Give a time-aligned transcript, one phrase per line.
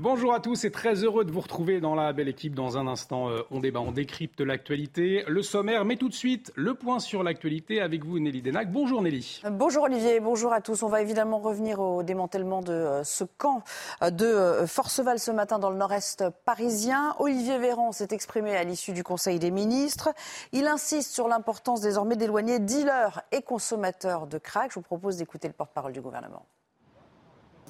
[0.00, 2.54] Bonjour à tous et très heureux de vous retrouver dans la belle équipe.
[2.54, 6.52] Dans un instant, euh, on débat, on décrypte l'actualité, le sommaire, mais tout de suite,
[6.54, 8.70] le point sur l'actualité avec vous, Nelly Denac.
[8.70, 9.42] Bonjour Nelly.
[9.50, 10.82] Bonjour Olivier, bonjour à tous.
[10.82, 13.62] On va évidemment revenir au démantèlement de euh, ce camp
[14.02, 17.14] euh, de Forceval ce matin dans le nord-est parisien.
[17.18, 20.10] Olivier Véran s'est exprimé à l'issue du Conseil des ministres.
[20.52, 24.70] Il insiste sur l'importance désormais d'éloigner dealers et consommateurs de crack.
[24.70, 26.46] Je vous propose d'écouter le porte-parole du gouvernement.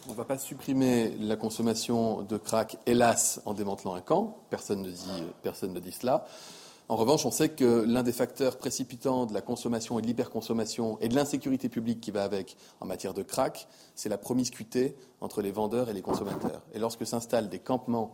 [0.06, 4.36] On ne va pas supprimer la consommation de crack, hélas, en démantelant un camp.
[4.50, 6.26] Personne ne dit, personne ne dit cela.
[6.90, 10.98] En revanche, on sait que l'un des facteurs précipitants de la consommation et de l'hyperconsommation
[11.00, 15.40] et de l'insécurité publique qui va avec en matière de crack, c'est la promiscuité entre
[15.40, 16.60] les vendeurs et les consommateurs.
[16.74, 18.12] Et lorsque s'installent des campements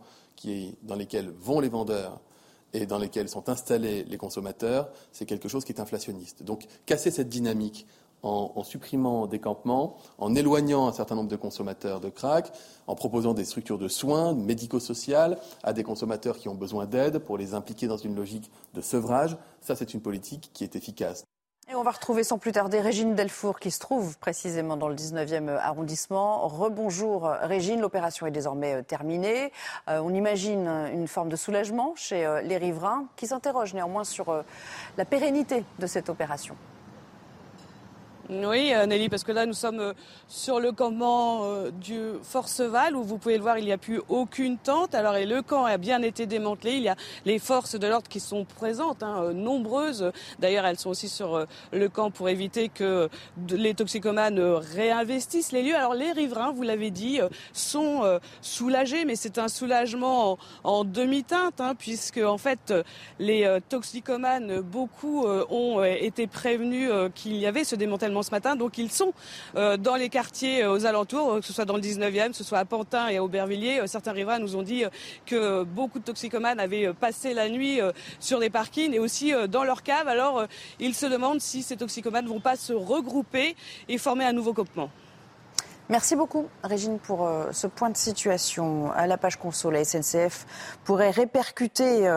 [0.83, 2.21] dans lesquels vont les vendeurs
[2.71, 6.43] et dans lesquels sont installés les consommateurs, c'est quelque chose qui est inflationniste.
[6.43, 7.85] Donc, casser cette dynamique
[8.23, 12.51] en, supprimant des campements, en éloignant un certain nombre de consommateurs de crack,
[12.87, 17.37] en proposant des structures de soins médico-sociales à des consommateurs qui ont besoin d'aide pour
[17.37, 19.37] les impliquer dans une logique de sevrage.
[19.61, 21.23] Ça, c'est une politique qui est efficace.
[21.71, 24.95] Et on va retrouver sans plus tarder Régine Delfour qui se trouve précisément dans le
[24.95, 26.45] 19e arrondissement.
[26.49, 29.53] Rebonjour Régine, l'opération est désormais euh, terminée.
[29.87, 34.43] Euh, on imagine une forme de soulagement chez euh, les riverains qui s'interrogent néanmoins sur
[34.97, 36.57] la pérennité de cette opération.
[38.33, 39.93] Oui, euh, Nelly, parce que là, nous sommes euh,
[40.29, 43.99] sur le campement euh, du Forceval, où vous pouvez le voir, il n'y a plus
[44.07, 44.95] aucune tente.
[44.95, 46.75] Alors, et le camp a bien été démantelé.
[46.75, 50.13] Il y a les forces de l'ordre qui sont présentes, hein, nombreuses.
[50.39, 53.09] D'ailleurs, elles sont aussi sur le camp pour éviter que
[53.49, 55.75] les toxicomanes réinvestissent les lieux.
[55.75, 57.19] Alors, les riverains, vous l'avez dit,
[57.51, 62.73] sont soulagés, mais c'est un soulagement en, demi-teinte, hein, puisque, en fait,
[63.19, 68.55] les toxicomanes, beaucoup ont été prévenus qu'il y avait ce démantèlement ce matin.
[68.55, 69.13] Donc ils sont
[69.55, 72.43] euh, dans les quartiers euh, aux alentours, que ce soit dans le 19e, que ce
[72.43, 73.81] soit à Pantin et à Aubervilliers.
[73.81, 74.83] Euh, certains riverains nous ont dit
[75.25, 77.79] que beaucoup de toxicomanes avaient passé la nuit
[78.19, 80.07] sur les parkings et aussi dans leur cave.
[80.07, 80.45] Alors
[80.79, 83.55] ils se demandent si ces toxicomanes ne vont pas se regrouper
[83.87, 84.89] et former un nouveau campement.
[85.89, 88.91] Merci beaucoup, Régine, pour ce point de situation.
[88.91, 90.45] À la page console, la SNCF
[90.85, 92.09] pourrait répercuter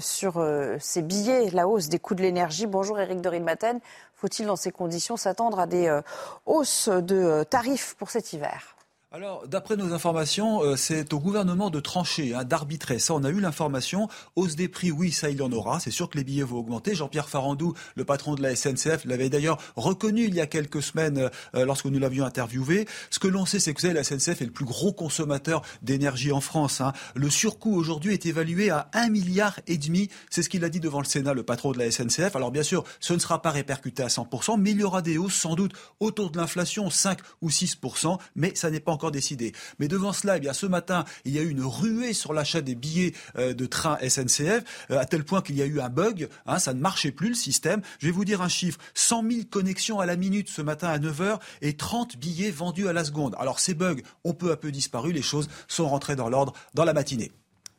[0.00, 0.44] sur
[0.80, 2.66] ces billets la hausse des coûts de l'énergie.
[2.66, 3.80] Bonjour, Eric de Maten.
[4.22, 6.00] Faut-il, dans ces conditions, s'attendre à des euh,
[6.46, 8.76] hausses de euh, tarifs pour cet hiver?
[9.14, 12.98] Alors, d'après nos informations, euh, c'est au gouvernement de trancher, hein, d'arbitrer.
[12.98, 14.08] Ça, on a eu l'information.
[14.36, 15.80] Hausse des prix, oui, ça, il y en aura.
[15.80, 16.94] C'est sûr que les billets vont augmenter.
[16.94, 21.28] Jean-Pierre Farandou, le patron de la SNCF, l'avait d'ailleurs reconnu il y a quelques semaines
[21.54, 22.88] euh, lorsque nous l'avions interviewé.
[23.10, 26.40] Ce que l'on sait, c'est que la SNCF est le plus gros consommateur d'énergie en
[26.40, 26.80] France.
[26.80, 26.94] Hein.
[27.14, 30.08] Le surcoût aujourd'hui est évalué à un milliard et demi.
[30.30, 32.34] C'est ce qu'il a dit devant le Sénat, le patron de la SNCF.
[32.34, 35.18] Alors, bien sûr, ce ne sera pas répercuté à 100%, mais il y aura des
[35.18, 39.52] hausses sans doute autour de l'inflation, 5 ou 6%, mais ça n'est pas encore décidé.
[39.78, 42.60] Mais devant cela, eh bien, ce matin, il y a eu une ruée sur l'achat
[42.60, 45.88] des billets euh, de train SNCF, euh, à tel point qu'il y a eu un
[45.88, 46.28] bug.
[46.46, 47.82] Hein, ça ne marchait plus le système.
[47.98, 50.98] Je vais vous dire un chiffre 100 000 connexions à la minute ce matin à
[50.98, 53.34] 9 h et 30 billets vendus à la seconde.
[53.38, 55.12] Alors ces bugs ont peu à peu disparu.
[55.12, 57.32] Les choses sont rentrées dans l'ordre dans la matinée.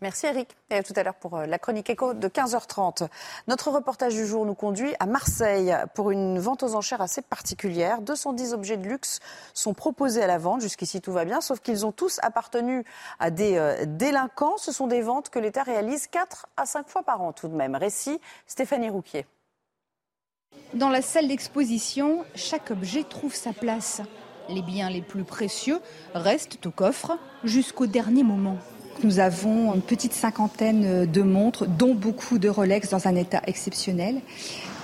[0.04, 0.50] Merci Eric.
[0.70, 3.08] Et à tout à l'heure pour euh, la chronique éco de 15h30.
[3.48, 8.02] Notre reportage du jour nous conduit à Marseille pour une vente aux enchères assez particulière.
[8.02, 9.22] 210 objets de luxe
[9.54, 10.60] sont proposés à la vente.
[10.60, 12.84] Jusqu'ici tout va bien, sauf qu'ils ont tous appartenu
[13.18, 14.58] à des euh, délinquants.
[14.58, 17.56] Ce sont des ventes que l'État réalise 4 à 5 fois par an tout de
[17.56, 17.78] même.
[17.78, 19.26] Récit Stéphanie Rouquier.
[20.74, 24.02] Dans la salle d'exposition, chaque objet trouve sa place.
[24.50, 25.80] Les biens les plus précieux
[26.14, 28.58] restent au coffre jusqu'au dernier moment.
[29.02, 34.22] Nous avons une petite cinquantaine de montres, dont beaucoup de Rolex dans un état exceptionnel.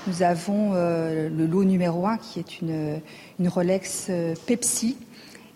[0.08, 3.02] Nous avons euh, le lot numéro un qui est une,
[3.46, 4.98] Rolex euh, Pepsi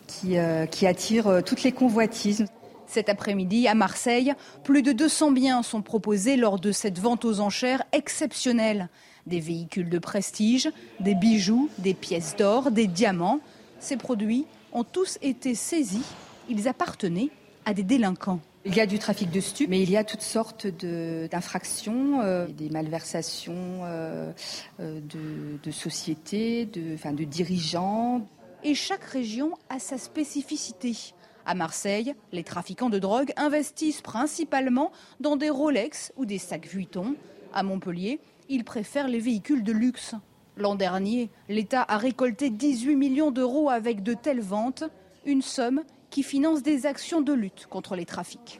[0.05, 2.45] qui, euh, qui attire toutes les convoitises.
[2.85, 4.33] Cet après-midi, à Marseille,
[4.63, 8.89] plus de 200 biens sont proposés lors de cette vente aux enchères exceptionnelle.
[9.25, 10.69] Des véhicules de prestige,
[10.99, 13.39] des bijoux, des pièces d'or, des diamants.
[13.79, 16.05] Ces produits ont tous été saisis.
[16.49, 17.29] Ils appartenaient
[17.65, 18.39] à des délinquants.
[18.65, 22.47] Il y a du trafic de stupes, mais il y a toutes sortes d'infractions, euh,
[22.47, 24.31] des malversations euh,
[24.79, 25.01] euh,
[25.61, 28.25] de, sociétés, de, de dirigeants.
[28.63, 31.13] et chaque région a sa spécificité.
[31.45, 37.15] À Marseille, les trafiquants de drogue investissent principalement dans des Rolex ou des sacs Vuitton.
[37.53, 40.15] À Montpellier, ils préfèrent les véhicules de luxe.
[40.55, 44.85] L'an dernier, l'État a récolté 18 millions d'euros avec de telles ventes,
[45.25, 45.83] une somme
[46.13, 48.59] qui finance des actions de lutte contre les trafics.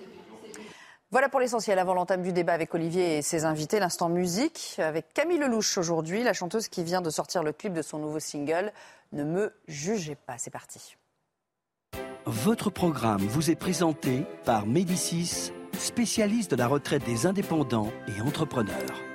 [1.11, 3.79] Voilà pour l'essentiel avant l'entame du débat avec Olivier et ses invités.
[3.79, 7.83] L'instant musique avec Camille Lelouch aujourd'hui, la chanteuse qui vient de sortir le clip de
[7.83, 8.73] son nouveau single
[9.11, 10.39] Ne me jugez pas.
[10.39, 10.97] C'est parti.
[12.25, 19.12] Votre programme vous est présenté par Médicis, spécialiste de la retraite des indépendants et entrepreneurs.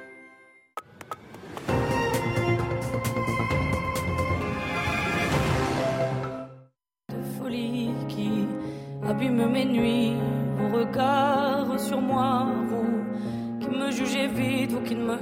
[9.09, 10.17] Abîme mes nuits,
[10.57, 15.19] vos regards sur moi, vous qui me jugez vite, vous qui ne me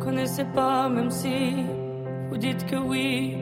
[0.00, 1.54] connaissez pas, même si
[2.28, 3.36] vous dites que oui.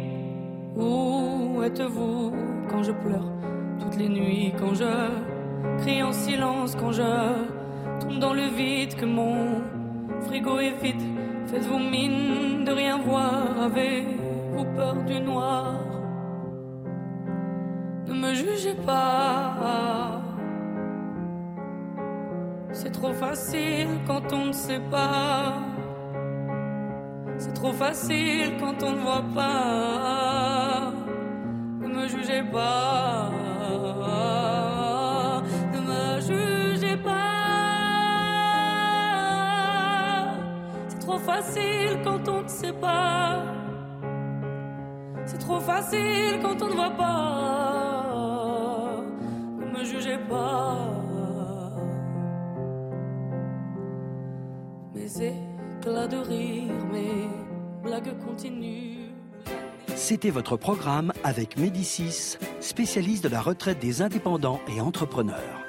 [0.77, 2.33] Où êtes-vous
[2.69, 3.35] quand je pleure?
[3.81, 4.93] toutes les nuits quand je
[5.79, 7.03] crie en silence, quand je
[8.01, 9.63] tombe dans le vide, que mon
[10.27, 11.03] frigo est vide?
[11.47, 15.75] Faites-vous mine de rien voir, avez-vous peur du noir?
[18.25, 20.21] Me jugez pas.
[22.73, 25.55] C'est trop facile quand on ne sait pas.
[27.37, 30.93] C'est trop facile quand on ne voit pas.
[31.81, 33.31] Ne me jugez pas.
[35.75, 37.13] Ne me jugez pas.
[40.89, 43.43] C'est trop facile quand on ne sait pas.
[45.27, 47.94] C'est trop facile quand on ne voit pas.
[49.85, 50.79] Ne jugez pas.
[54.95, 57.29] Mes éclats de rire, mes
[57.83, 59.11] blagues continuent.
[59.95, 65.61] C'était votre programme avec Médicis, spécialiste de la retraite des indépendants et entrepreneurs.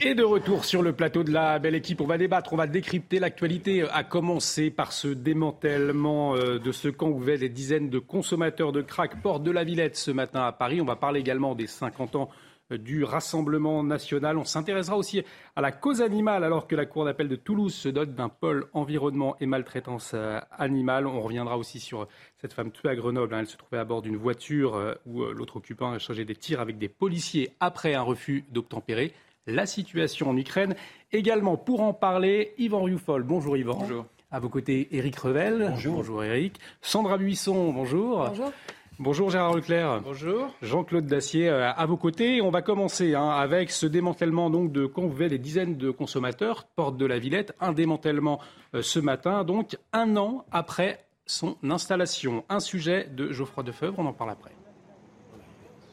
[0.00, 2.66] Et de retour sur le plateau de la belle équipe, on va débattre, on va
[2.66, 7.98] décrypter l'actualité, à commencer par ce démantèlement euh, de ce camp où des dizaines de
[7.98, 10.80] consommateurs de crack porte de la Villette ce matin à Paris.
[10.80, 12.30] On va parler également des 50 ans
[12.72, 14.38] euh, du Rassemblement national.
[14.38, 15.22] On s'intéressera aussi
[15.56, 18.66] à la cause animale alors que la Cour d'appel de Toulouse se dote d'un pôle
[18.72, 21.06] environnement et maltraitance euh, animale.
[21.06, 22.08] On reviendra aussi sur
[22.40, 23.34] cette femme tuée à Grenoble.
[23.34, 23.40] Hein.
[23.40, 26.78] Elle se trouvait à bord d'une voiture où l'autre occupant a chargé des tirs avec
[26.78, 29.12] des policiers après un refus d'obtempérer
[29.46, 30.74] la situation en Ukraine.
[31.12, 33.22] Également, pour en parler, Yvan Rioufol.
[33.22, 33.78] Bonjour Yvan.
[33.78, 34.06] Bonjour.
[34.30, 35.68] À vos côtés, Éric Revel.
[35.70, 35.94] Bonjour.
[35.96, 36.58] Bonjour Éric.
[36.82, 38.26] Sandra Buisson, bonjour.
[38.28, 38.52] Bonjour.
[39.00, 40.02] Bonjour Gérard Leclerc.
[40.02, 40.54] Bonjour.
[40.62, 42.40] Jean-Claude Dacier euh, à vos côtés.
[42.40, 46.96] On va commencer hein, avec ce démantèlement donc de Convey, des dizaines de consommateurs, porte
[46.96, 47.54] de la Villette.
[47.60, 48.40] Un démantèlement
[48.74, 52.44] euh, ce matin, donc un an après son installation.
[52.48, 54.53] Un sujet de Geoffroy Defebvre, on en parle après.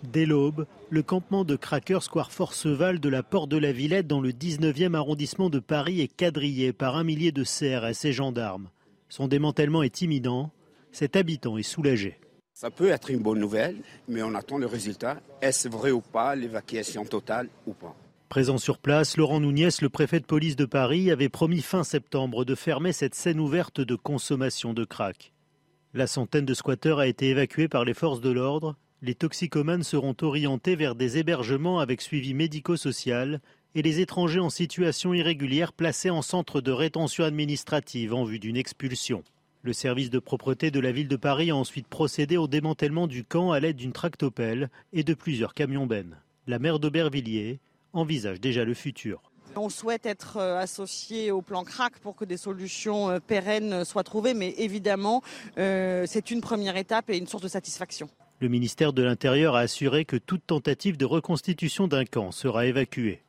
[0.03, 4.19] Dès l'aube, le campement de Cracker Square Forceval de la Porte de la Villette dans
[4.19, 8.69] le 19e arrondissement de Paris est quadrillé par un millier de CRS et gendarmes.
[9.09, 10.51] Son démantèlement est imminent.
[10.91, 12.19] Cet habitant est soulagé.
[12.53, 13.77] Ça peut être une bonne nouvelle,
[14.07, 15.21] mais on attend le résultat.
[15.41, 17.95] Est-ce vrai ou pas, l'évacuation totale ou pas?
[18.29, 22.45] Présent sur place, Laurent Nouniès, le préfet de police de Paris, avait promis fin septembre
[22.45, 25.33] de fermer cette scène ouverte de consommation de crack.
[25.93, 28.77] La centaine de squatteurs a été évacuée par les forces de l'ordre.
[29.03, 33.41] Les toxicomanes seront orientés vers des hébergements avec suivi médico-social
[33.73, 38.57] et les étrangers en situation irrégulière placés en centre de rétention administrative en vue d'une
[38.57, 39.23] expulsion.
[39.63, 43.23] Le service de propreté de la ville de Paris a ensuite procédé au démantèlement du
[43.23, 46.17] camp à l'aide d'une tractopelle et de plusieurs camions bennes.
[46.45, 47.59] La maire d'Aubervilliers
[47.93, 49.31] envisage déjà le futur.
[49.55, 54.03] On souhaite être euh, associé au plan CRAC pour que des solutions euh, pérennes soient
[54.03, 55.23] trouvées, mais évidemment,
[55.57, 58.07] euh, c'est une première étape et une source de satisfaction.
[58.41, 63.21] Le ministère de l'Intérieur a assuré que toute tentative de reconstitution d'un camp sera évacuée.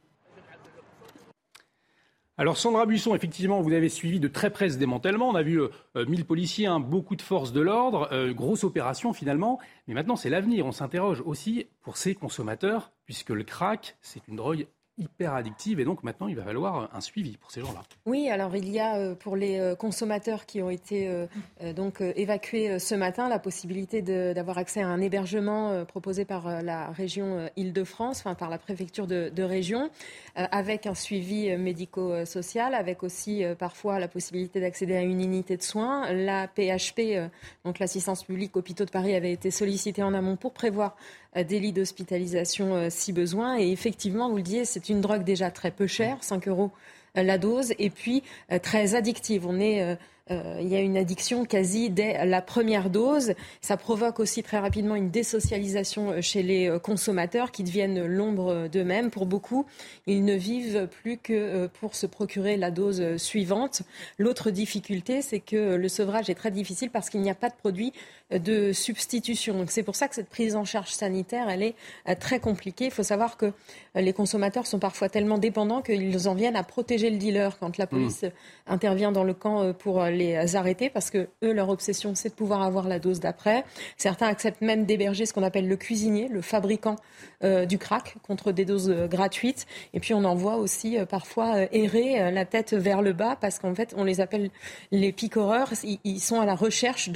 [2.39, 5.29] Alors Sandra Buisson, effectivement, vous avez suivi de très près ce démantèlement.
[5.29, 9.13] On a vu euh, 1000 policiers, hein, beaucoup de forces de l'ordre, euh, grosse opération
[9.13, 9.59] finalement.
[9.87, 10.65] Mais maintenant, c'est l'avenir.
[10.65, 14.67] On s'interroge aussi pour ces consommateurs, puisque le crack, c'est une drogue
[15.03, 17.83] hyper addictive et donc maintenant il va falloir un suivi pour ces gens-là.
[18.07, 21.27] Oui, alors il y a euh, pour les euh, consommateurs qui ont été euh,
[21.75, 27.49] donc évacués ce matin la possibilité d'avoir accès à un hébergement proposé par la région
[27.57, 29.91] Île-de-France, enfin par la préfecture de, de région,
[30.35, 36.13] avec un suivi médico-social, avec aussi parfois la possibilité d'accéder à une unité de soins.
[36.13, 37.31] La PHP,
[37.65, 40.97] donc l'assistance publique hôpitaux de Paris, avait été sollicitée en amont pour prévoir
[41.35, 43.59] des lits d'hospitalisation si besoin.
[43.59, 46.71] Et effectivement, vous le disiez, c'est une drogue déjà très peu chère, 5 euros
[47.15, 48.23] la dose, et puis
[48.63, 49.47] très addictive.
[49.47, 49.99] On est
[50.33, 53.35] euh, il y a une addiction quasi dès la première dose.
[53.61, 59.11] Ça provoque aussi très rapidement une désocialisation chez les consommateurs qui deviennent l'ombre d'eux-mêmes.
[59.11, 59.67] Pour beaucoup,
[60.07, 63.83] ils ne vivent plus que pour se procurer la dose suivante.
[64.19, 67.55] L'autre difficulté, c'est que le sevrage est très difficile parce qu'il n'y a pas de
[67.55, 67.93] produit
[68.31, 69.65] de substitution.
[69.69, 71.75] C'est pour ça que cette prise en charge sanitaire, elle est
[72.19, 72.87] très compliquée.
[72.87, 73.53] Il faut savoir que
[73.95, 77.87] les consommateurs sont parfois tellement dépendants qu'ils en viennent à protéger le dealer quand la
[77.87, 78.25] police
[78.67, 80.22] intervient dans le camp pour les
[80.55, 83.65] arrêter parce que eux, leur obsession, c'est de pouvoir avoir la dose d'après.
[83.97, 86.97] Certains acceptent même d'héberger ce qu'on appelle le cuisinier, le fabricant
[87.45, 89.67] euh, du crack contre des doses euh, gratuites.
[89.95, 93.59] Et puis on en voit aussi euh, parfois errer la tête vers le bas parce
[93.59, 94.51] qu'en fait, on les appelle
[94.91, 95.73] les picoreurs.
[96.05, 97.11] Ils, sont à la recherche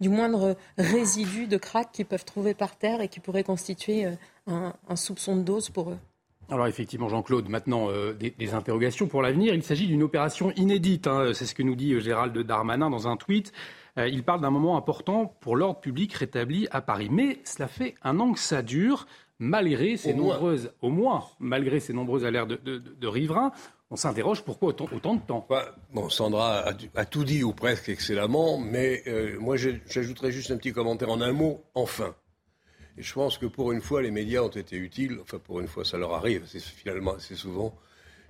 [0.00, 4.06] du moindre résidu de crack qu'ils peuvent trouver par terre et qui pourrait constituer
[4.46, 5.98] un, soupçon de dose pour eux.
[6.48, 7.88] Alors effectivement, Jean-Claude, maintenant
[8.18, 9.54] des, interrogations pour l'avenir.
[9.54, 11.32] Il s'agit d'une opération inédite, hein.
[11.34, 13.52] c'est ce que nous dit Gérald Darmanin dans un tweet.
[13.96, 17.08] il parle d'un moment important pour l'ordre public rétabli à Paris.
[17.10, 19.06] Mais cela fait un an que ça dure
[19.38, 23.52] malgré ces nombreuses, au moins, malgré ces nombreuses alertes de, riverains,
[23.90, 25.46] on s'interroge pourquoi autant, de temps?
[25.92, 30.72] Bon, Sandra a, tout dit, ou presque excellemment, mais euh, moi j'ajouterais juste un petit
[30.72, 32.14] commentaire en un mot, enfin.
[32.98, 35.68] Et je pense que pour une fois, les médias ont été utiles, enfin pour une
[35.68, 37.76] fois ça leur arrive, c'est finalement assez souvent.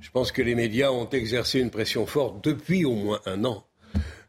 [0.00, 3.66] Je pense que les médias ont exercé une pression forte depuis au moins un an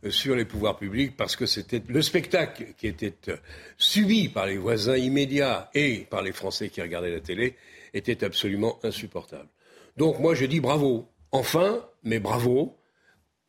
[0.09, 3.37] sur les pouvoirs publics parce que c'était le spectacle qui était euh,
[3.77, 7.55] subi par les voisins immédiats et par les Français qui regardaient la télé
[7.93, 9.49] était absolument insupportable.
[9.97, 11.09] Donc moi je dis bravo.
[11.31, 12.77] Enfin, mais bravo.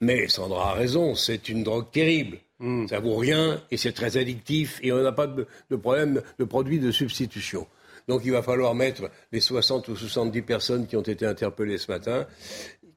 [0.01, 2.39] Mais Sandra a raison, c'est une drogue terrible.
[2.61, 2.87] Hmm.
[2.89, 6.45] Ça vaut rien et c'est très addictif et on n'a pas de, de, problème de
[6.45, 7.67] produits de substitution.
[8.09, 11.91] Donc il va falloir mettre les 60 ou 70 personnes qui ont été interpellées ce
[11.91, 12.27] matin,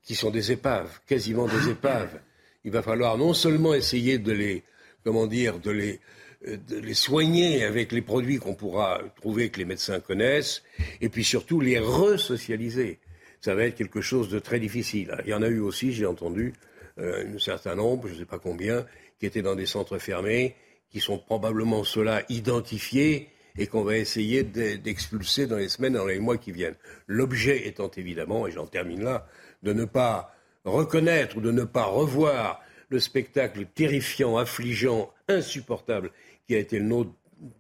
[0.02, 2.20] qui sont des épaves, quasiment des épaves
[2.64, 4.64] il va falloir non seulement essayer de les,
[5.04, 6.00] comment dire, de les,
[6.48, 10.64] euh, de les soigner avec les produits qu'on pourra trouver que les médecins connaissent,
[11.02, 13.00] et puis surtout les resocialiser.
[13.40, 15.16] Ça va être quelque chose de très difficile.
[15.26, 16.54] Il y en a eu aussi, j'ai entendu,
[17.00, 18.86] euh, un certain nombre, je ne sais pas combien,
[19.22, 20.56] qui étaient dans des centres fermés,
[20.90, 26.18] qui sont probablement ceux-là identifiés et qu'on va essayer d'expulser dans les semaines, dans les
[26.18, 26.76] mois qui viennent.
[27.06, 29.28] L'objet étant évidemment, et j'en termine là,
[29.62, 30.34] de ne pas
[30.66, 36.10] reconnaître ou de ne pas revoir le spectacle terrifiant, affligeant, insupportable
[36.48, 37.12] qui a été le nôtre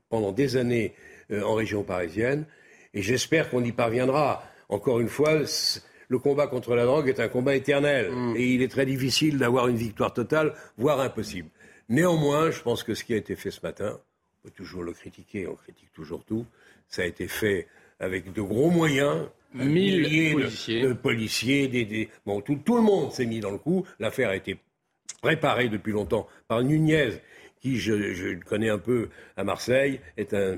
[0.10, 0.96] pendant des années
[1.30, 2.46] euh, en région parisienne.
[2.96, 4.44] Et j'espère qu'on y parviendra.
[4.68, 5.42] Encore une fois,
[6.12, 8.12] le combat contre la drogue est un combat éternel.
[8.12, 8.36] Mm.
[8.36, 11.48] Et il est très difficile d'avoir une victoire totale, voire impossible.
[11.88, 14.92] Néanmoins, je pense que ce qui a été fait ce matin, on peut toujours le
[14.92, 16.46] critiquer, on critique toujours tout,
[16.90, 17.68] ça a été fait
[18.02, 20.82] avec de gros moyens, Mille policiers.
[20.82, 23.86] De, policiers, des, bon, tout, tout, le monde s'est mis dans le coup.
[24.00, 24.58] L'affaire a été
[25.22, 27.12] préparée depuis longtemps par Nunez,
[27.62, 30.58] qui, je, je connais un peu à Marseille, est un,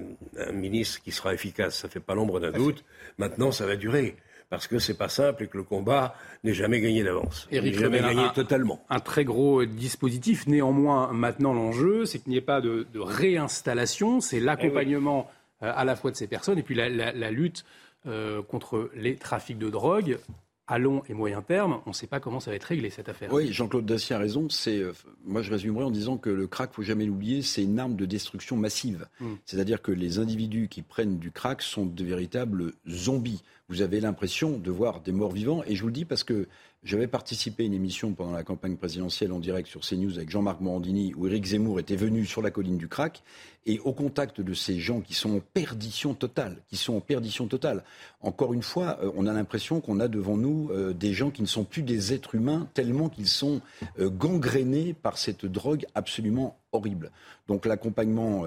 [0.52, 1.78] ministre qui sera efficace.
[1.78, 2.84] Ça fait pas l'ombre d'un doute.
[3.18, 4.16] Maintenant, ça va durer.
[4.54, 7.48] Parce que c'est pas simple et que le combat n'est jamais gagné d'avance.
[7.52, 8.86] Jamais gagné un, totalement.
[8.88, 10.46] Un très gros dispositif.
[10.46, 14.22] Néanmoins, maintenant, l'enjeu, c'est qu'il n'y ait pas de, réinstallation.
[14.22, 15.28] C'est l'accompagnement
[15.64, 17.66] eh euh, à la fois de ces personnes et puis la, la lutte
[18.06, 20.20] euh, contre les trafics de drogue
[20.68, 23.10] à long et moyen terme, on ne sait pas comment ça va être réglé cette
[23.10, 23.32] affaire.
[23.34, 24.48] Oui, Jean-Claude Dacier a raison.
[24.50, 24.94] C'est, euh,
[25.26, 28.06] moi, je résumerai en disant que le crack, faut jamais l'oublier, c'est une arme de
[28.06, 29.08] destruction massive.
[29.20, 29.34] Hmm.
[29.46, 33.44] C'est-à-dire que les individus qui prennent du crack sont de véritables zombies.
[33.68, 36.48] Vous avez l'impression de voir des morts vivants, et je vous le dis parce que
[36.84, 40.60] j'avais participé à une émission pendant la campagne présidentielle en direct sur CNews avec Jean-Marc
[40.60, 43.24] Morandini, où Éric Zemmour était venu sur la colline du crack,
[43.66, 47.48] et au contact de ces gens qui sont en perdition totale, qui sont en perdition
[47.48, 47.84] totale.
[48.22, 51.42] Encore une fois, euh, on a l'impression qu'on a devant nous euh, des gens qui
[51.42, 53.62] ne sont plus des êtres humains, tellement qu'ils sont
[54.00, 57.12] euh, gangrénés par cette drogue absolument horrible.
[57.48, 58.46] Donc l'accompagnement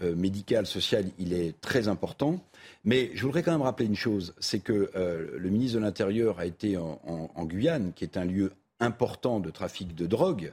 [0.00, 2.40] médical, social, il est très important.
[2.84, 6.38] Mais je voudrais quand même rappeler une chose, c'est que euh, le ministre de l'Intérieur
[6.38, 10.52] a été en, Guyane, qui est un lieu important de trafic de drogue,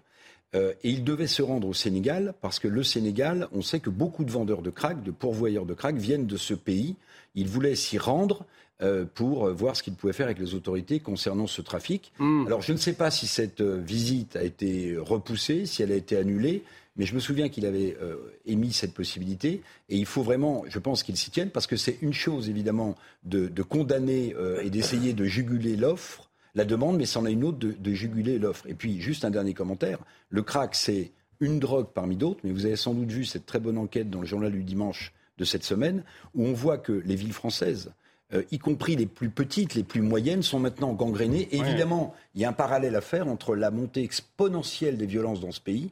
[0.56, 3.90] euh, et il devait se rendre au Sénégal, parce que le Sénégal, on sait que
[3.90, 6.96] beaucoup de vendeurs de crack, de pourvoyeurs de crack, viennent de ce pays.
[7.36, 8.46] Il voulait s'y rendre
[8.82, 12.14] euh, pour voir ce qu'il pouvait faire avec les autorités concernant ce trafic.
[12.20, 12.48] Hmm.
[12.48, 16.18] Alors je ne sais pas si cette visite a été repoussée, si elle a été
[16.18, 16.64] annulée.
[16.98, 19.62] Mais je me souviens qu'il avait euh, émis cette possibilité.
[19.90, 22.96] Et il faut vraiment, je pense qu'il s'y tienne, parce que c'est une chose, évidemment,
[23.24, 27.60] de, condamner euh, et d'essayer de juguler l'offre, la demande, mais c'en est une autre
[27.60, 28.68] de, juguler l'offre.
[28.68, 30.00] Et puis, juste un dernier commentaire.
[30.30, 33.60] Le crack, c'est une drogue parmi d'autres, mais vous avez sans doute vu cette très
[33.60, 36.04] bonne enquête dans le journal du dimanche de cette semaine,
[36.36, 37.94] où on voit que les villes françaises
[38.34, 41.50] euh, y compris les plus petites, les plus moyennes, sont maintenant gangrénées.
[41.52, 45.52] Évidemment, il y a un parallèle à faire entre la montée exponentielle des violences dans
[45.52, 45.92] ce pays,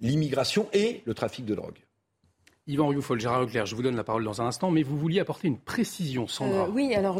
[0.00, 1.78] l'immigration et le trafic de drogue.
[2.68, 5.20] Yvan Rioufol, Gérard Leclerc, je vous donne la parole dans un instant, mais vous vouliez
[5.20, 6.64] apporter une précision, Sandra.
[6.64, 7.18] Euh, oui, alors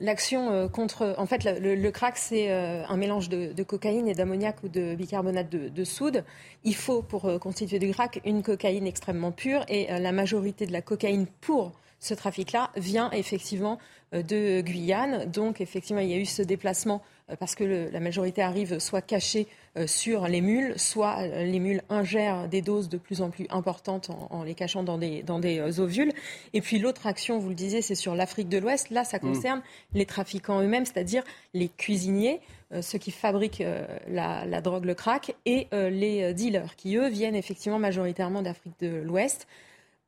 [0.00, 1.14] l'action euh, contre...
[1.18, 5.50] En fait, le, crack, c'est euh, un mélange de, cocaïne et d'ammoniac ou de bicarbonate
[5.50, 6.24] de, soude.
[6.64, 10.80] Il faut, pour constituer du crack, une cocaïne extrêmement pure et la majorité de la
[10.80, 13.78] cocaïne pour ce trafic-là vient effectivement
[14.12, 15.30] de Guyane.
[15.30, 17.02] Donc, effectivement, il y a eu ce déplacement
[17.38, 19.48] parce que la majorité arrive soit cachée
[19.86, 24.10] sur les mules, soit euh, les mules ingèrent des doses de plus en plus importantes
[24.30, 26.12] en, les cachant dans des, dans des euh, ovules.
[26.52, 28.90] Et puis l'autre action, vous le disiez, c'est sur l'Afrique de l'Ouest.
[28.90, 29.20] Là, ça mm.
[29.20, 29.62] concerne
[29.94, 31.22] les trafiquants eux-mêmes, c'est-à-dire
[31.54, 32.40] les cuisiniers,
[32.82, 33.64] ceux qui fabriquent
[34.08, 39.46] la, drogue, le crack, et les dealers, qui eux viennent effectivement majoritairement d'Afrique de l'Ouest.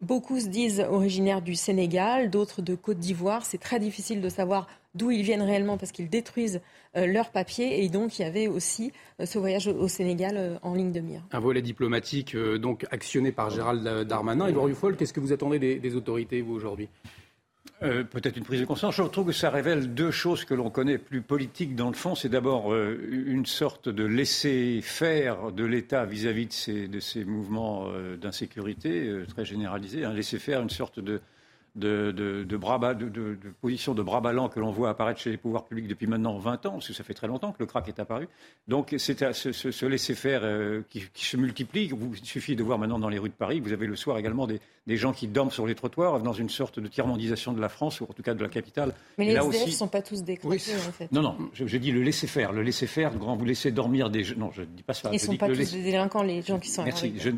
[0.02, 3.44] Beaucoup se disent originaires du Sénégal, d'autres de Côte d'Ivoire.
[3.44, 6.60] C'est très difficile de savoir d'où ils viennent réellement parce qu'ils détruisent euh,
[6.94, 7.84] leurs papiers.
[7.84, 11.00] Et donc, il y avait aussi euh, ce voyage au, Sénégal euh, en ligne de
[11.00, 11.22] mire.
[11.32, 14.48] Un volet diplomatique donc actionné par Gérald Darmanin.
[14.48, 16.88] Yvan Ruffol, qu'est-ce que vous attendez des, autorités, vous, aujourd'hui?
[17.80, 18.94] Peut-être une prise de conscience.
[18.94, 22.14] Je trouve que ça révèle deux choses que l'on connaît plus politiques dans le fond.
[22.14, 29.10] C'est d'abord une sorte de laisser-faire de l'État vis-à-vis de ces, de ces mouvements d'insécurité
[29.28, 30.04] très généralisés.
[30.04, 31.22] Un laisser-faire, une sorte de,
[31.76, 35.30] de, de, de, bras, de, de, position de bras ballants que l'on voit apparaître chez
[35.30, 37.66] les pouvoirs publics depuis maintenant 20 ans, parce que ça fait très longtemps que le
[37.66, 38.28] crack est apparu.
[38.68, 41.90] Donc c'est ce, ce, ce laisser-faire euh, qui, qui, se multiplie.
[41.90, 44.46] il suffit de voir maintenant dans les rues de Paris, vous avez le soir également
[44.46, 47.68] des, des gens qui dorment sur les trottoirs dans une sorte de tiers-mondisation de la
[47.68, 48.94] France, ou en tout cas de la capitale.
[49.18, 51.12] Mais les SDF ne sont pas tous des oui, en fait.
[51.12, 52.52] Non, non, je, je dis le laisser-faire.
[52.52, 54.24] Le laisser-faire, grand, vous laissez dormir des...
[54.36, 55.10] Non, je ne dis pas ça.
[55.12, 57.14] Ils ne sont pas tous des délinquants, les gens qui sont Merci.
[57.18, 57.30] Je,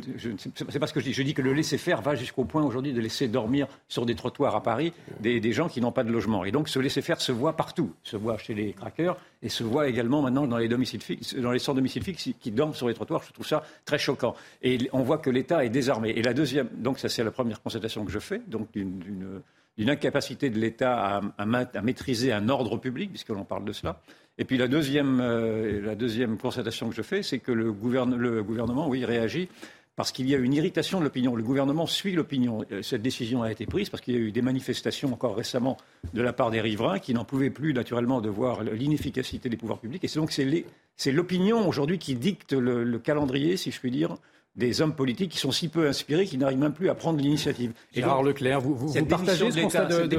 [0.71, 1.13] c'est pas ce que je dis.
[1.13, 4.55] Je dis que le laisser-faire va jusqu'au point aujourd'hui de laisser dormir sur des trottoirs
[4.55, 6.45] à Paris des, gens qui n'ont pas de logement.
[6.45, 7.93] Et donc ce laisser-faire se voit partout.
[8.03, 11.01] Se voit chez les craqueurs et se voit également maintenant dans les, domiciles
[11.39, 13.23] dans les centres domiciles qui dorment sur les trottoirs.
[13.27, 14.35] Je trouve ça très choquant.
[14.63, 16.11] Et on voit que l'État est désarmé.
[16.11, 20.51] Et la deuxième, donc ça c'est la première constatation que je fais, donc d'une incapacité
[20.51, 24.01] de l'État à, maîtriser un ordre public, puisque l'on parle de cela.
[24.39, 28.43] Et puis la deuxième, euh, la deuxième constatation que je fais, c'est que le, le,
[28.43, 29.49] gouvernement, oui, réagit
[29.97, 31.37] parce qu'il y a une irritation de l'opinion.
[31.37, 32.65] Le gouvernement suit l'opinion.
[32.73, 35.77] Euh, cette décision a été prise parce qu'il y a eu des manifestations encore récemment
[36.15, 39.79] de la part des riverains qui n'en pouvaient plus naturellement de voir l'inefficacité des pouvoirs
[39.79, 40.05] publics.
[40.05, 44.17] Et donc c'est l'opinion aujourd'hui qui dicte le, calendrier, si je puis dire,
[44.55, 47.73] des hommes politiques qui sont si peu inspirés qu'ils n'arrivent même plus à prendre l'initiative.
[47.95, 50.17] Gérard Leclerc, vous, vous, vous partagez ce constat de, de,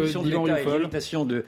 [1.26, 1.46] de,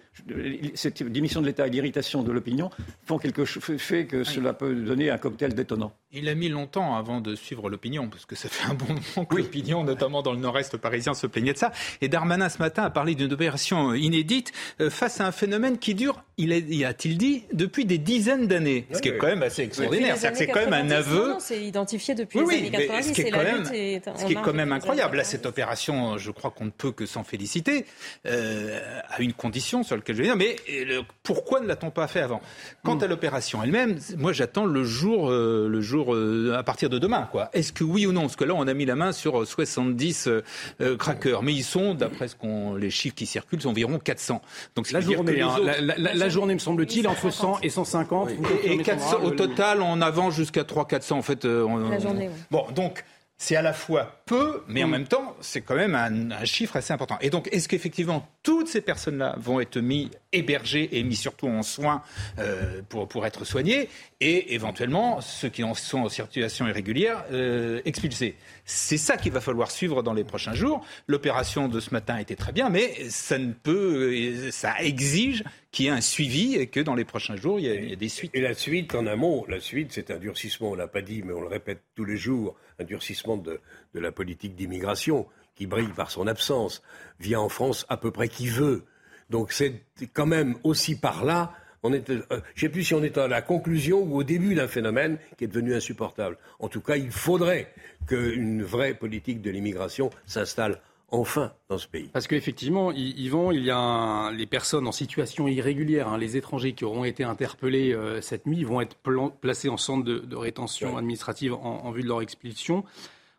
[0.76, 2.70] cette démission de l'État et l'irritation de l'opinion
[3.06, 5.94] font quelque chose, fait que cela peut donner un cocktail détonnant.
[6.12, 9.26] Il a mis longtemps avant de suivre l'opinion, parce que ça fait un bon moment
[9.26, 11.72] que l'opinion, notamment dans le nord-est parisien, se plaignait de ça.
[12.02, 15.96] Et Darmanin, ce matin, a parlé d'une opération inédite euh, face à un phénomène qui
[15.96, 16.54] dure, il
[16.86, 18.86] a-t-il dit, depuis des dizaines d'années.
[18.92, 20.18] Ce qui est quand même assez extraordinaire.
[20.18, 21.34] C'est quand même un aveu.
[21.40, 24.54] C'est identifié depuis les années 90 ce qui est quand même, ce qui est quand
[24.54, 25.18] même incroyable.
[25.18, 27.86] Là, cette opération, je crois qu'on ne peut que s'en féliciter,
[28.26, 30.38] euh, à une condition sur laquelle je vais dire.
[30.38, 32.42] Mais euh, pourquoi ne l'a-t-on pas fait avant?
[32.84, 37.28] Quant à l'opération elle-même, moi, j'attends le jour, le jour euh, à partir de demain.
[37.32, 37.50] quoi.
[37.54, 38.22] Est-ce que oui ou non?
[38.22, 40.44] Parce que là, on a mis la main sur 70 euh,
[40.82, 41.44] euh, crackers.
[41.44, 44.42] Mais ils sont, d'après ce qu'on, les chiffres qui circulent, sont environ 400.
[44.76, 48.30] Donc la journée, hein, la, journée, me semble-t-il, entre 100 et 150.
[48.64, 51.46] Et, 400, au total, on avance jusqu'à 300-400 en fait.
[51.46, 53.04] la journée, Bon, donc
[53.38, 56.94] c'est à la fois peu, mais en même temps, c'est quand même un, chiffre assez
[56.94, 57.18] important.
[57.20, 61.62] Et donc, est-ce qu'effectivement, toutes ces personnes-là vont être mises, hébergées et mises surtout en
[61.62, 62.02] soins
[62.40, 63.90] euh, pour, pour être soignées,
[64.22, 68.36] et éventuellement, ceux qui en sont en situation irrégulière, euh, expulsés?
[68.64, 70.84] C'est ça qu'il va falloir suivre dans les prochains jours.
[71.08, 75.88] L'opération de ce matin était très bien, mais ça ne peut, ça exige qu'il y
[75.90, 78.32] ait un suivi et que dans les prochains jours, il y a, des suites.
[78.34, 81.34] Et la suite, en amont, la suite, c'est un durcissement, on l'a pas dit, mais
[81.34, 83.60] on le répète tous les jours, un durcissement de,
[83.94, 86.84] la politique d'immigration qui brille par son absence,
[87.20, 88.84] vient en France à peu près qui veut.
[89.30, 89.82] Donc c'est
[90.14, 91.54] quand même aussi par là
[91.86, 94.24] on est, euh, je ne sais plus si on est à la conclusion ou au
[94.24, 96.36] début d'un phénomène qui est devenu insupportable.
[96.58, 97.72] En tout cas, il faudrait
[98.08, 102.10] qu'une vraie politique de l'immigration s'installe enfin dans ce pays.
[102.14, 106.86] Parce qu'effectivement, Yvan, il y a les personnes en situation irrégulière, hein, les étrangers qui
[106.86, 108.98] auront été interpellés euh, cette nuit, vont être
[109.42, 112.84] placés en centre de, rétention administrative en, vue de leur expulsion.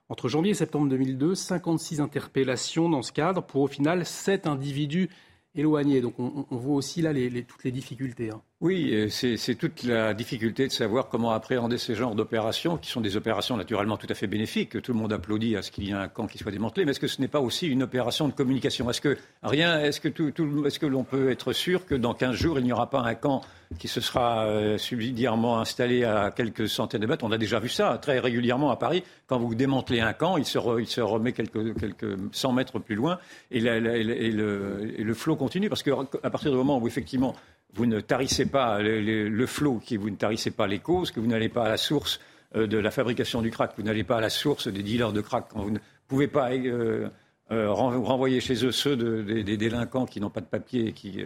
[0.09, 5.11] Entre janvier et septembre 2002, 56 interpellations dans ce cadre, pour au final 7 individus
[5.57, 6.00] éloignés.
[6.00, 7.12] Donc on, voit aussi là
[7.46, 8.31] toutes les difficultés.
[8.31, 8.40] Hein.
[8.62, 13.18] Oui, c'est toute la difficulté de savoir comment appréhender ces genres d'opérations, qui sont des
[13.18, 14.80] opérations naturellement tout à fait bénéfiques.
[14.80, 16.92] Tout le monde applaudit à ce qu'il y ait un camp qui soit démantelé, mais
[16.92, 18.88] est-ce que ce n'est pas aussi une opération de communication?
[18.88, 22.34] Est-ce que rien, est-ce que, tout, est-ce que l'on peut être sûr que dans 15
[22.34, 23.42] jours, il n'y aura pas un camp
[23.78, 27.26] qui se sera euh, subsidiairement installé à quelques centaines de mètres?
[27.26, 29.04] On a déjà vu ça très régulièrement à Paris.
[29.26, 33.18] Quand vous démantelez un camp, il se, remet quelques, quelques 100 mètres plus loin
[33.50, 37.34] et le flot continue parce qu'à partir du moment où effectivement
[37.74, 41.26] vous ne tarissez pas le, flot, que vous ne tarissez pas les causes, que vous
[41.26, 42.20] n'allez pas à la source
[42.57, 45.20] euh, de la fabrication du crack, vous n'allez pas à la source des dealers de
[45.20, 47.09] crack, quand vous ne pouvez pas euh,
[47.50, 51.22] euh, renvoyer chez eux ceux des, délinquants qui n'ont pas de papier et qui,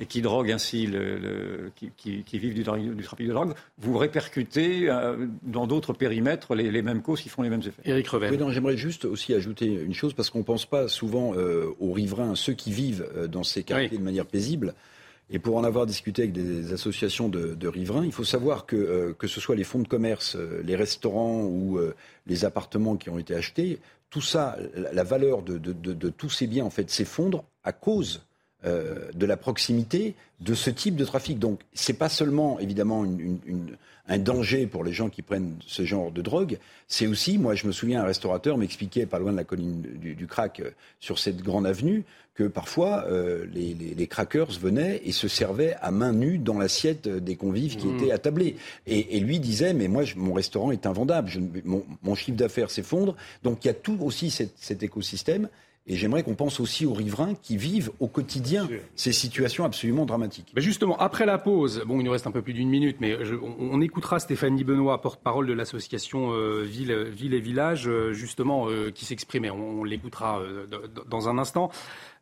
[0.00, 2.64] et qui droguent ainsi, le, qui, vivent du,
[3.02, 4.88] trafic de drogue, vous répercutez
[5.42, 7.82] dans d'autres périmètres les, mêmes causes qui font les mêmes effets.
[7.84, 8.50] Éric Revel.
[8.50, 11.34] J'aimerais juste aussi ajouter une chose, parce qu'on ne pense pas souvent
[11.80, 14.74] aux riverains, ceux qui vivent dans ces quartiers de manière paisible.
[15.30, 19.14] Et pour en avoir discuté avec des associations de, riverains, il faut savoir que, euh,
[19.14, 21.94] que ce soit les fonds de commerce, euh, les restaurants ou euh,
[22.26, 26.64] les appartements qui ont été achetés, tout ça, la, valeur de, de, tous ces biens,
[26.64, 28.22] en fait, s'effondre à cause
[28.64, 31.38] de la proximité de ce type de trafic.
[31.38, 33.38] Donc, ce n'est pas seulement, évidemment, une,
[34.08, 37.66] un danger pour les gens qui prennent ce genre de drogue, c'est aussi, moi je
[37.66, 41.42] me souviens, un restaurateur m'expliquait, pas loin de la colline du, crack, euh, sur cette
[41.42, 46.36] grande avenue, que parfois euh, les, les, crackers venaient et se servaient à main nue
[46.36, 47.96] dans l'assiette des convives qui mmh.
[47.96, 48.56] étaient attablés.
[48.86, 51.30] Et, et lui disait, mais moi mon restaurant est invendable,
[51.64, 53.16] mon, chiffre d'affaires s'effondre.
[53.44, 55.48] Donc il y a tout aussi cet écosystème.
[55.86, 60.50] Et j'aimerais qu'on pense aussi aux riverains qui vivent au quotidien ces situations absolument dramatiques.
[60.56, 63.18] Mais justement, après la pause, bon, il nous reste un peu plus d'une minute, mais
[63.58, 68.90] on, écoutera Stéphanie Benoît, porte-parole de l'association euh, Ville, Ville, et Village, euh, justement, euh,
[68.90, 69.50] qui s'exprimait.
[69.50, 70.40] On, l'écoutera
[71.10, 71.70] dans un instant.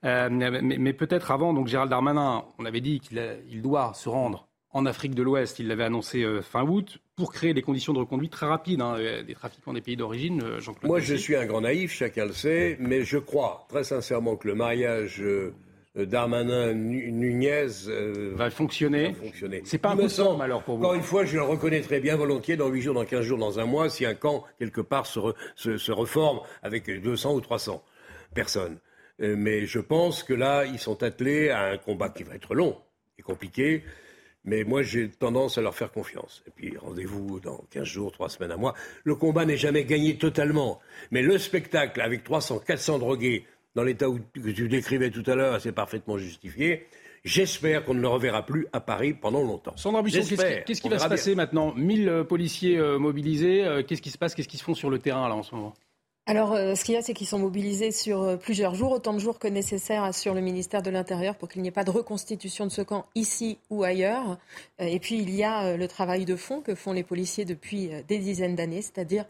[0.03, 0.29] mais,
[0.61, 5.15] mais peut-être avant, donc Gérald Darmanin, on avait dit qu'il doit se rendre en Afrique
[5.15, 5.61] de l'Ouest.
[5.61, 9.23] Il l'avait annoncé fin août pour créer des conditions de reconduite très rapides hein, euh,
[9.23, 10.43] des trafiquants des pays d'origine.
[10.43, 10.89] Euh, Jean-Claude.
[10.91, 14.49] Moi, je suis un grand naïf, chacun le sait, mais je crois très sincèrement que
[14.49, 15.23] le mariage.
[15.95, 17.67] Darmanin-Nunez
[18.35, 19.15] va fonctionner.
[19.65, 20.85] C'est pas un de alors pour vous.
[20.85, 23.61] Encore une fois, je le reconnaîtrai bien volontiers dans 8 jours, dans 15 jours, dans
[23.61, 25.21] un mois, si un camp quelque part se,
[25.55, 27.85] se reforme avec 200 ou 300
[28.35, 28.79] personnes.
[29.19, 32.79] mais je pense que là, ils sont attelés à un combat qui va être long
[33.19, 33.85] et compliqué.
[34.45, 36.43] Mais moi, j'ai tendance à leur faire confiance.
[36.49, 38.75] Et puis, rendez-vous dans 15 jours, 3 semaines, à mois.
[39.05, 40.81] Le combat n'est jamais gagné totalement.
[41.11, 45.61] Mais le spectacle avec 300, 400 drogués, dans l'état que tu décrivais tout à l'heure,
[45.61, 46.87] c'est parfaitement justifié.
[47.25, 49.77] J'espère qu'on ne le reverra plus à Paris pendant longtemps.
[49.77, 51.73] Sandra Busson, qu'est-ce qui, va se passer maintenant?
[51.77, 53.65] 1000 euh, policiers euh, mobilisés.
[53.65, 54.35] Euh, qu'est-ce qui se passe?
[54.35, 55.73] Qu'est-ce qui se font sur le terrain là en ce moment?
[56.25, 59.13] Alors, euh, ce qu'il y a, c'est qu'ils sont mobilisés sur euh, plusieurs jours, autant
[59.13, 61.91] de jours que nécessaire assure le ministère de l'Intérieur pour qu'il n'y ait pas de
[61.91, 64.39] reconstitution de ce camp ici ou ailleurs.
[64.81, 67.91] Euh, et puis, il y a le travail de fond que font les policiers depuis
[68.07, 69.25] des dizaines d'années, c'est-à-dire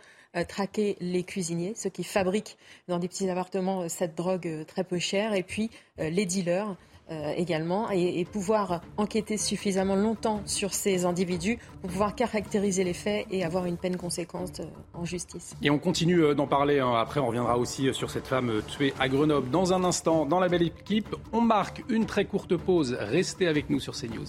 [0.49, 2.57] traquer les cuisiniers, ceux qui fabriquent
[2.89, 6.75] dans des petits appartements cette drogue très peu chère, et puis les dealers.
[7.13, 13.27] Euh, également et, pouvoir enquêter suffisamment longtemps sur ces individus pour pouvoir caractériser les faits
[13.31, 15.55] et avoir une peine conséquente euh, en justice.
[15.63, 16.79] Et on continue euh, d'en parler.
[16.79, 16.95] Hein.
[16.95, 19.51] Après, on reviendra aussi sur cette femme tuée à Grenoble.
[19.51, 22.97] Dans un instant, dans la belle équipe, on marque une très courte pause.
[22.99, 24.29] Restez avec nous sur CNews.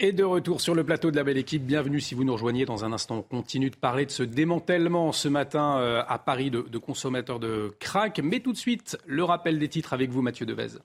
[0.00, 2.64] Et de retour sur le plateau de la belle équipe, bienvenue si vous nous rejoignez
[2.64, 3.16] dans un instant.
[3.16, 7.40] On continue de parler de ce démantèlement ce matin euh, à Paris de, de consommateurs
[7.40, 8.20] de crack.
[8.22, 10.78] Mais tout de suite, le rappel des titres avec vous, Mathieu Devez.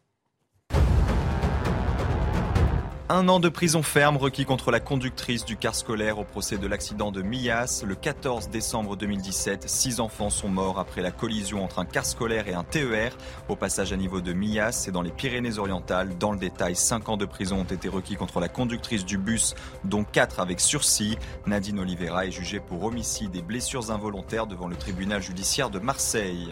[3.15, 6.65] Un an de prison ferme requis contre la conductrice du car scolaire au procès de
[6.65, 7.84] l'accident de Millas.
[7.86, 12.47] Le 14 décembre 2017, six enfants sont morts après la collision entre un car scolaire
[12.47, 13.15] et un TER
[13.49, 16.17] au passage à niveau de Millas, c'est dans les Pyrénées-Orientales.
[16.17, 19.54] Dans le détail, cinq ans de prison ont été requis contre la conductrice du bus,
[19.84, 21.15] dont quatre avec sursis.
[21.45, 26.52] Nadine Oliveira est jugée pour homicide et blessures involontaires devant le tribunal judiciaire de Marseille.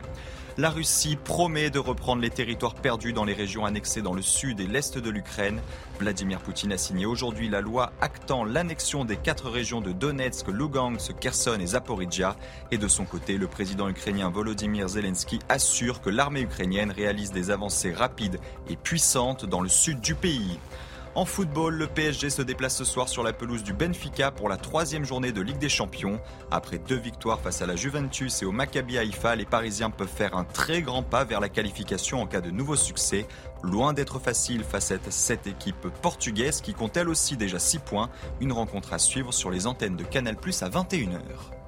[0.58, 4.60] La Russie promet de reprendre les territoires perdus dans les régions annexées dans le sud
[4.60, 5.62] et l'est de l'Ukraine.
[5.98, 11.18] Vladimir Poutine a signé aujourd'hui la loi actant l'annexion des quatre régions de Donetsk, Lugansk,
[11.20, 12.36] Kherson et Zaporizhia.
[12.70, 17.50] Et de son côté, le président ukrainien Volodymyr Zelensky assure que l'armée ukrainienne réalise des
[17.50, 20.60] avancées rapides et puissantes dans le sud du pays.
[21.14, 24.56] En football, le PSG se déplace ce soir sur la pelouse du Benfica pour la
[24.56, 26.22] troisième journée de Ligue des Champions.
[26.52, 30.38] Après deux victoires face à la Juventus et au Maccabi Haïfa, les Parisiens peuvent faire
[30.38, 33.28] un très grand pas vers la qualification en cas de nouveau succès.
[33.62, 38.10] Loin d'être facile face à cette équipe portugaise qui compte elle aussi déjà 6 points.
[38.40, 41.61] Une rencontre à suivre sur les antennes de Canal Plus à 21h.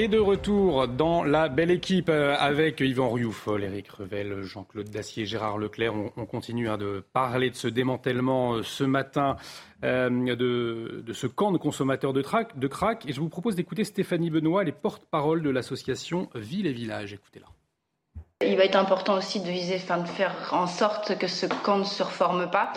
[0.00, 5.26] Et de retour dans la belle équipe euh, avec Yvan Rioufol, Éric Revel, Jean-Claude Dacier,
[5.26, 5.92] Gérard Leclerc.
[6.16, 9.34] On, continue hein, de parler de ce démantèlement euh, ce matin
[9.82, 13.06] euh, de, ce camp de consommateurs de, de crack.
[13.06, 17.14] Et je vous propose d'écouter Stéphanie Benoît, les porte-parole de l'association Ville et Village.
[17.14, 17.48] Écoutez-la.
[18.46, 21.78] Il va être important aussi de viser, enfin, de faire en sorte que ce camp
[21.78, 22.72] ne se reforme pas,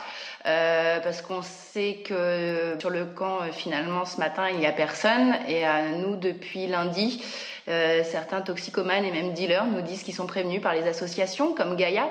[0.47, 4.71] euh, parce qu'on sait que sur le camp, euh, finalement, ce matin, il n'y a
[4.71, 7.23] personne, et à nous, depuis lundi,
[7.67, 11.75] euh, certains toxicomanes et même dealers nous disent qu'ils sont prévenus par les associations comme
[11.75, 12.09] Gaïa,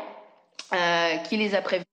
[1.25, 1.90] qui les a prévenus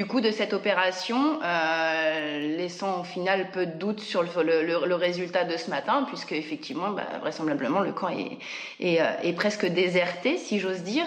[0.00, 5.44] du coup de cette opération, euh, laissant au final peu de doute sur le, résultat
[5.44, 8.38] de ce matin, puisque effectivement, bah, vraisemblablement, le camp est,
[8.80, 11.04] euh, est, presque déserté, si j'ose dire.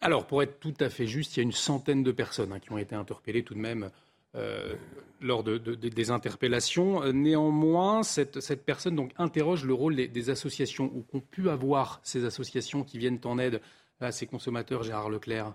[0.00, 2.60] Alors, pour être tout à fait juste, il y a une centaine de personnes hein,
[2.60, 3.90] qui ont été interpellées tout de même
[4.36, 4.76] euh,
[5.20, 7.12] lors de, des interpellations.
[7.12, 11.98] Néanmoins, cette, cette, personne donc interroge le rôle des, des associations ou qu'ont pu avoir
[12.04, 13.60] ces associations qui viennent en aide
[14.00, 15.54] à ces consommateurs, Gérard Leclerc.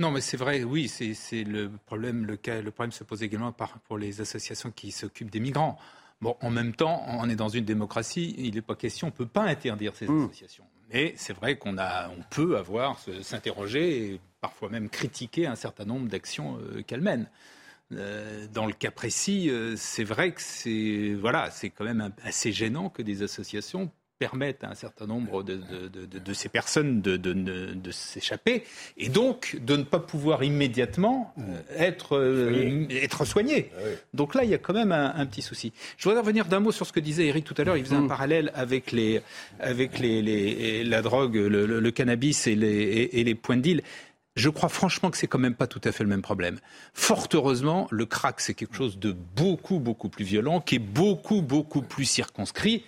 [0.00, 2.24] Non, mais c'est vrai, oui, c'est le problème.
[2.24, 3.52] Le, cas, le problème se pose également
[3.84, 5.76] pour les associations qui s'occupent des migrants.
[6.20, 9.16] Bon, en même temps, on est dans une démocratie, il n'est pas question, on ne
[9.16, 10.24] peut pas interdire ces mmh.
[10.24, 10.64] associations.
[10.92, 15.84] Mais c'est vrai qu'on a, on peut avoir, s'interroger et parfois même critiquer un certain
[15.84, 17.28] nombre d'actions euh, qu'elles mènent.
[17.92, 22.52] Euh, dans le cas précis, euh, c'est vrai que c'est voilà, c'est quand même assez
[22.52, 28.64] gênant que des associations permettent à un certain nombre de, ces personnes de, s'échapper
[28.96, 33.70] et donc de ne pas pouvoir immédiatement euh, être, euh, être soigné.
[33.76, 33.82] Ah
[34.14, 35.72] donc là, il y a quand même un, petit souci.
[35.96, 37.76] Je voudrais revenir d'un mot sur ce que disait Eric tout à l'heure.
[37.76, 38.08] Il faisait un mm.
[38.08, 39.20] parallèle avec, les,
[39.60, 43.82] avec les, la drogue, le, cannabis et les, et les points de deal.
[44.38, 46.60] Je crois franchement que c'est quand même pas tout à fait le même problème.
[46.94, 51.42] Fort heureusement, le crack, c'est quelque chose de beaucoup, beaucoup plus violent, qui est beaucoup,
[51.42, 52.84] beaucoup plus circonscrit.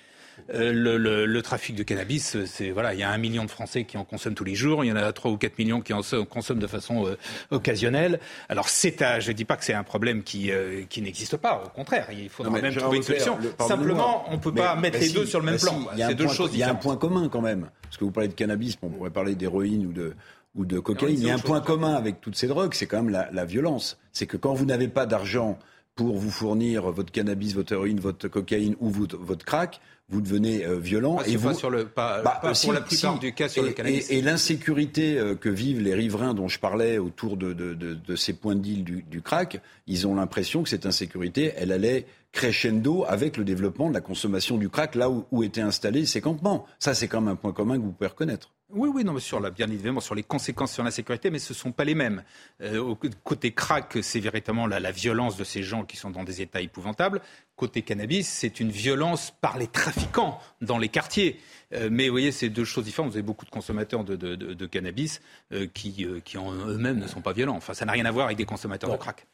[0.54, 3.96] Euh, le, trafic de cannabis, c'est voilà, il y a un million de Français qui
[3.96, 6.02] en consomment tous les jours, il y en a 3 ou 4 millions qui en
[6.28, 7.16] consomment de façon euh,
[7.50, 8.20] occasionnelle.
[8.48, 11.62] Alors c'est je ne dis pas que c'est un problème qui, euh, qui n'existe pas,
[11.64, 13.38] au contraire, il faudra même trouver une solution.
[13.66, 15.86] Simplement, on ne peut pas mettre les deux sur le même plan.
[15.96, 18.28] c'est deux choses Il y a un point commun quand même, parce que vous parlez
[18.28, 20.14] de cannabis, on pourrait parler d'héroïne ou de
[20.56, 21.16] ou de cocaïne.
[21.16, 23.44] Il y a un point commun avec toutes ces drogues, c'est quand même la, la
[23.44, 23.98] violence.
[24.10, 25.58] C'est que quand vous n'avez pas d'argent
[25.94, 29.80] pour vous fournir votre cannabis, votre héroïne, votre cocaïne ou votre, votre crack,
[30.11, 31.20] vous devenez euh, violent.
[31.25, 34.11] et vous, sur le, pas, bah, pour la plupart du cas sur et, le cannabis.
[34.11, 38.16] Et, l'insécurité euh, que vivent les riverains dont je parlais autour de, de, de, de
[38.16, 42.07] ces points de deal du, du crack, ils ont l'impression que cette insécurité, elle allait
[42.33, 46.20] crescendo avec le développement de la consommation du crack là où, où étaient installés ces
[46.20, 46.66] campements.
[46.79, 48.51] Ça, c'est quand même un point commun que vous pouvez reconnaître.
[48.73, 51.40] Oui, oui, non, mais sur la, bien évidemment sur les conséquences sur la sécurité, mais
[51.40, 52.23] ce ne sont pas les mêmes.
[52.61, 52.94] Euh,
[53.25, 56.61] côté crack, c'est véritablement la, la, violence de ces gens qui sont dans des états
[56.61, 57.20] épouvantables.
[57.61, 61.38] Côté cannabis, c'est une violence par les trafiquants dans les quartiers.
[61.75, 63.11] Euh, mais vous voyez, c'est deux choses différentes.
[63.11, 65.20] Vous avez beaucoup de consommateurs de, cannabis
[65.53, 67.57] euh, qui, euh, qui en eux-mêmes ne sont pas violents.
[67.57, 69.27] Enfin, ça n'a rien à voir avec des consommateurs de crack.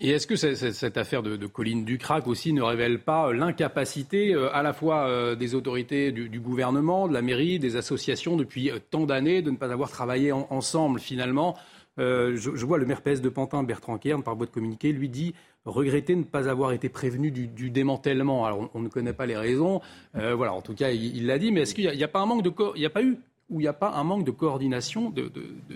[0.00, 4.62] Et est-ce que cette affaire de, Colline du crack aussi ne révèle pas l'incapacité à
[4.62, 9.50] la fois des autorités du, gouvernement, de la mairie, des associations depuis tant d'années de
[9.50, 11.54] ne pas avoir travaillé ensemble finalement?
[11.98, 15.34] Je, vois le maire PS de Pantin, Bertrand Kern, par voie de communiqué, lui dit
[15.64, 18.44] regretter ne pas avoir été prévenu du, démantèlement.
[18.44, 19.80] Alors, on, ne connaît pas les raisons.
[20.16, 21.52] Euh, voilà, en tout cas, il l'a dit.
[21.52, 23.18] Mais est-ce qu'il n'y a, pas un manque de il n'y a pas eu
[23.50, 25.12] ou il n'y a pas un manque de coordination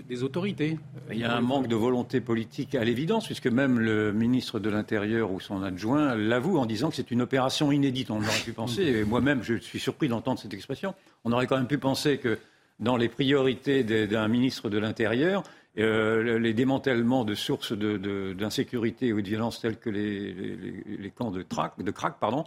[0.09, 0.79] des autorités?
[1.11, 4.71] Il y a un manque de volonté politique à l'évidence, puisque même le ministre de
[4.71, 8.11] l'Intérieur ou son adjoint l'avoue en disant que c'est une opération inédite.
[8.11, 11.57] On aurait pu penser, et moi-même je suis surpris d'entendre cette expression, on aurait quand
[11.57, 12.39] même pu penser que
[12.81, 15.43] dans les priorités d'un ministre de l'Intérieur,
[15.79, 21.91] euh, les démantèlements de sources d'insécurité ou de violence telles que les, camps de, de
[21.91, 22.45] crack pardon,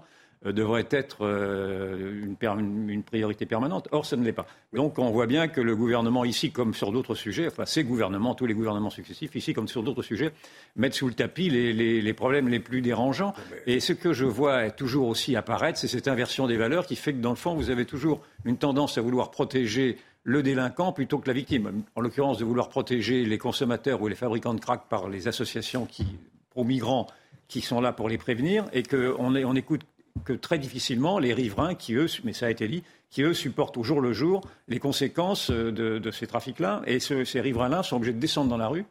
[0.47, 3.87] euh, devraient être euh, une, priorité permanente.
[3.91, 4.47] Or, ce ne l'est pas.
[4.73, 8.33] Donc, on voit bien que le gouvernement, ici comme sur d'autres sujets, enfin, ces gouvernements,
[8.33, 10.31] tous les gouvernements successifs, ici comme sur d'autres sujets,
[10.75, 13.35] mettent sous le tapis les, problèmes les plus dérangeants.
[13.67, 17.13] Et ce que je vois toujours aussi apparaître, c'est cette inversion des valeurs qui fait
[17.13, 21.17] que, dans le fond, vous avez toujours une tendance à vouloir protéger le délinquant plutôt
[21.17, 21.83] que la victime.
[21.95, 25.85] En l'occurrence, de vouloir protéger les consommateurs ou les fabricants de crack par les associations
[25.85, 26.05] qui,
[26.51, 27.07] pro-migrants
[27.47, 29.81] qui sont là pour les prévenir et qu'on on écoute
[30.25, 33.77] que très difficilement les riverains qui, eux, mais ça a été dit, qui, eux, supportent
[33.77, 36.81] au jour le jour les conséquences de, ces trafics-là.
[36.85, 38.85] Et ces riverains-là sont obligés de descendre dans la rue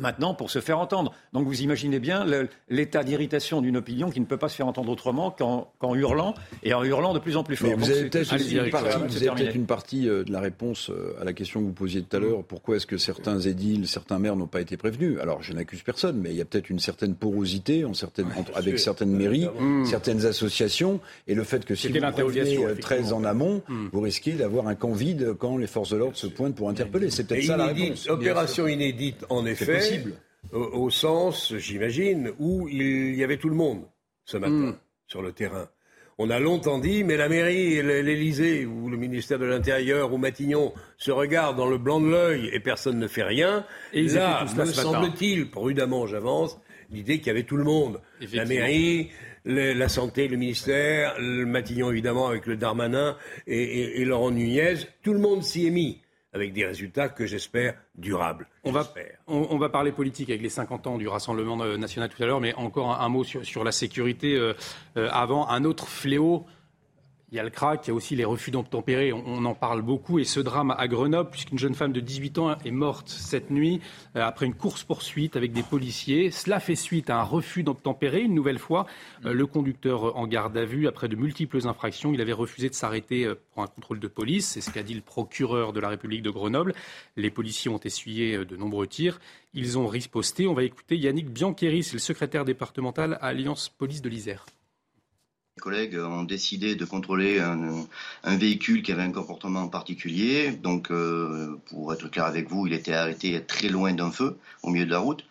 [0.00, 1.12] maintenant pour se faire entendre.
[1.32, 2.26] Donc vous imaginez bien
[2.68, 6.74] l'état d'irritation d'une opinion qui ne peut pas se faire entendre autrement qu'en hurlant, et
[6.74, 7.70] en hurlant de plus en plus fort.
[7.76, 8.32] vous avez peut-être
[9.54, 12.20] une, partie, euh, de la réponse euh, à la question que vous posiez tout à
[12.20, 12.42] l'heure.
[12.44, 15.18] Pourquoi est-ce que certains édiles, certains maires n'ont pas été prévenus?
[15.20, 18.78] Alors je n'accuse personne, mais il y a peut-être une certaine porosité en certaines, avec
[18.78, 19.48] certaines mairies,
[19.84, 23.88] certaines associations, et le fait que si vous prévenez 13 en amont, hmm.
[23.92, 27.10] vous risquez d'avoir un camp vide quand les forces de l'ordre se pointent pour interpeller.
[27.10, 28.08] C'est peut-être ça la réponse.
[28.08, 29.87] Opération inédite, en effet
[30.52, 33.84] au, sens, j'imagine, où il y avait tout le monde
[34.24, 34.78] ce matin hmm.
[35.06, 35.68] sur le terrain.
[36.20, 40.72] On a longtemps dit, mais la mairie, l'Élysée ou le ministère de l'Intérieur ou Matignon
[40.96, 43.64] se regardent dans le blanc de l'œil et personne ne fait rien.
[43.92, 46.58] Et là, me semble-t-il, prudemment j'avance,
[46.90, 48.00] l'idée qu'il y avait tout le monde.
[48.32, 49.10] La mairie,
[49.44, 54.74] la santé, le ministère, le Matignon évidemment avec le Darmanin et, et Laurent Nunez,
[55.04, 56.00] tout le monde s'y est mis
[56.32, 58.46] avec des résultats que j'espère durables.
[58.64, 58.86] On va,
[59.26, 62.54] on, va, parler politique avec les 50 ans du Rassemblement national tout à l'heure, mais
[62.54, 64.34] encore un, mot sur, la sécurité.
[64.36, 64.52] Euh,
[64.96, 66.46] euh, avant, un autre fléau
[67.30, 69.12] il y a le crack, il y a aussi les refus d'obtempérer.
[69.12, 70.18] On, en parle beaucoup.
[70.18, 73.80] Et ce drame à Grenoble, puisqu'une jeune femme de 18 ans est morte cette nuit
[74.16, 76.30] euh, après une course-poursuite avec des policiers.
[76.30, 78.22] Cela fait suite à un refus d'obtempérer.
[78.22, 78.86] Une nouvelle fois,
[79.26, 82.74] euh, le conducteur en garde à vue, après de multiples infractions, il avait refusé de
[82.74, 84.46] s'arrêter euh, pour un contrôle de police.
[84.46, 86.74] C'est ce qu'a dit le procureur de la République de Grenoble.
[87.16, 89.20] Les policiers ont essuyé de nombreux tirs.
[89.52, 90.46] Ils ont riposté.
[90.46, 94.46] On va écouter Yannick Biancheri, c'est le secrétaire départemental à Alliance Police de l'Isère.
[95.58, 100.52] Les collègues ont décidé de contrôler un, véhicule qui avait un comportement particulier.
[100.52, 104.70] Donc, euh, pour être clair avec vous, il était arrêté très loin d'un feu, au
[104.70, 105.24] milieu de la route.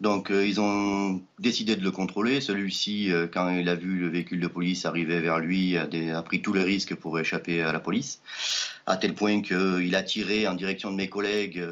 [0.00, 2.40] Donc, euh, ils ont décidé de le contrôler.
[2.40, 5.86] Celui-ci, euh, quand il a vu le véhicule de police arriver vers lui, a,
[6.16, 8.20] a, pris tous les risques pour échapper à la police,
[8.86, 11.64] à tel point qu'il a tiré en direction de mes collègues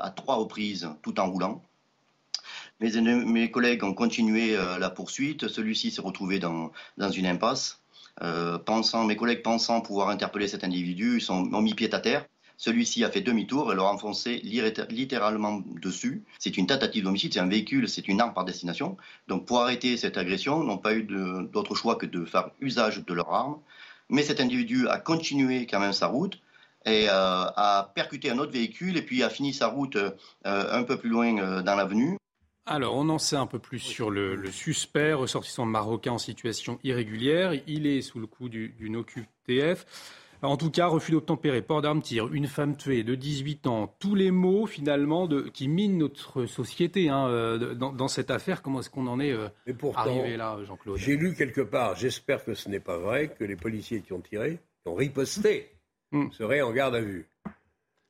[0.00, 1.60] à trois reprises, tout en roulant.
[2.80, 5.48] Mes, collègues ont continué euh, la poursuite.
[5.48, 6.70] Celui-ci s'est retrouvé dans,
[7.10, 7.80] une impasse.
[8.22, 12.26] Euh, pensant, mes collègues pensant pouvoir interpeller cet individu, ils ont mis pied à terre.
[12.56, 16.24] Celui-ci a fait demi-tour et leur a enfoncé littéralement dessus.
[16.40, 18.96] C'est une tentative d'homicide, c'est un véhicule, c'est une arme par destination.
[19.28, 23.04] Donc pour arrêter cette agression, ils n'ont pas eu d'autre choix que de faire usage
[23.04, 23.58] de leur arme.
[24.08, 26.40] Mais cet individu a continué quand même sa route
[26.84, 29.96] et euh, a percuté un autre véhicule et puis a fini sa route
[30.44, 32.17] un peu plus loin dans l'avenue.
[32.70, 37.54] Alors, on en sait un peu plus sur le, suspect, ressortissant marocain en situation irrégulière.
[37.66, 39.86] Il est sous le coup d'une OQTF.
[40.42, 44.14] En tout cas, refus d'obtempérer, port d'armes, tir, une femme tuée de 18 ans, tous
[44.14, 48.62] les mots finalement de, qui minent notre société hein, euh, dans, cette affaire.
[48.62, 49.48] Comment est-ce qu'on en est euh,
[49.96, 50.98] arrivé là, Jean-Claude?
[50.98, 54.20] J'ai lu quelque part, j'espère que ce n'est pas vrai, que les policiers qui ont
[54.20, 55.72] tiré, qui ont riposté,
[56.12, 56.30] hmm.
[56.30, 57.26] seraient en garde à vue.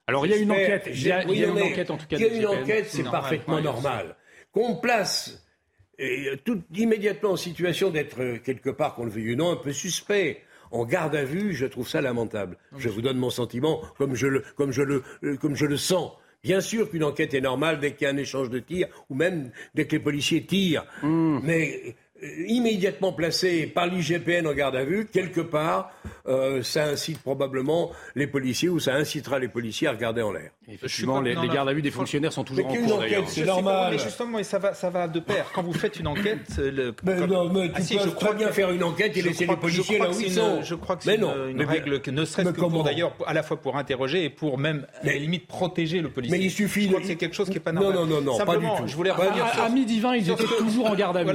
[0.07, 2.17] Alors il y a une enquête, il y a, une enquête en tout cas.
[2.19, 4.17] Il y a une enquête, c'est parfaitement normal
[4.53, 5.45] qu'on place
[5.99, 9.57] et, tout immédiatement en situation d'être euh, quelque part, qu'on le veuille ou non, un
[9.57, 12.59] peu suspect en garde à vue, je trouve ça lamentable.
[12.77, 15.77] Je vous donne mon sentiment comme je le, comme je le, euh, comme je le
[15.77, 16.13] sens.
[16.43, 19.15] Bien sûr qu'une enquête est normale dès qu'il y a un échange de tirs ou
[19.15, 20.87] même dès que les policiers tirent.
[21.03, 21.41] Hmm.
[21.43, 21.93] Mais euh,
[22.47, 25.93] immédiatement placé par l'IGPN en garde à vue, quelque part,
[26.27, 30.51] euh, ça incite probablement les policiers ou ça incitera les policiers à regarder en l'air.
[30.71, 33.29] Effectivement, les, gardes à vue des fonctionnaires sont toujours en cours d'ailleurs.
[33.29, 33.93] C'est normal.
[33.93, 35.47] Mais justement, ça va, ça va de pair.
[35.55, 38.71] Quand vous faites une enquête, le, mais non, mais tu ah, peux très bien faire
[38.71, 40.63] une enquête et laisser les policiers là où ils sont.
[40.63, 43.59] Je crois que c'est une, règle que ne serait-ce que pour d'ailleurs, à la fois
[43.59, 46.37] pour interroger et pour même à la limite protéger le policier.
[46.37, 46.83] Mais il suffit.
[46.83, 47.95] Je crois que c'est quelque chose qui est pas normal.
[47.95, 48.87] Non, non, non, pas du tout.
[48.87, 51.33] Je voulais revenir à midi 20, ils étaient toujours en garde à vue.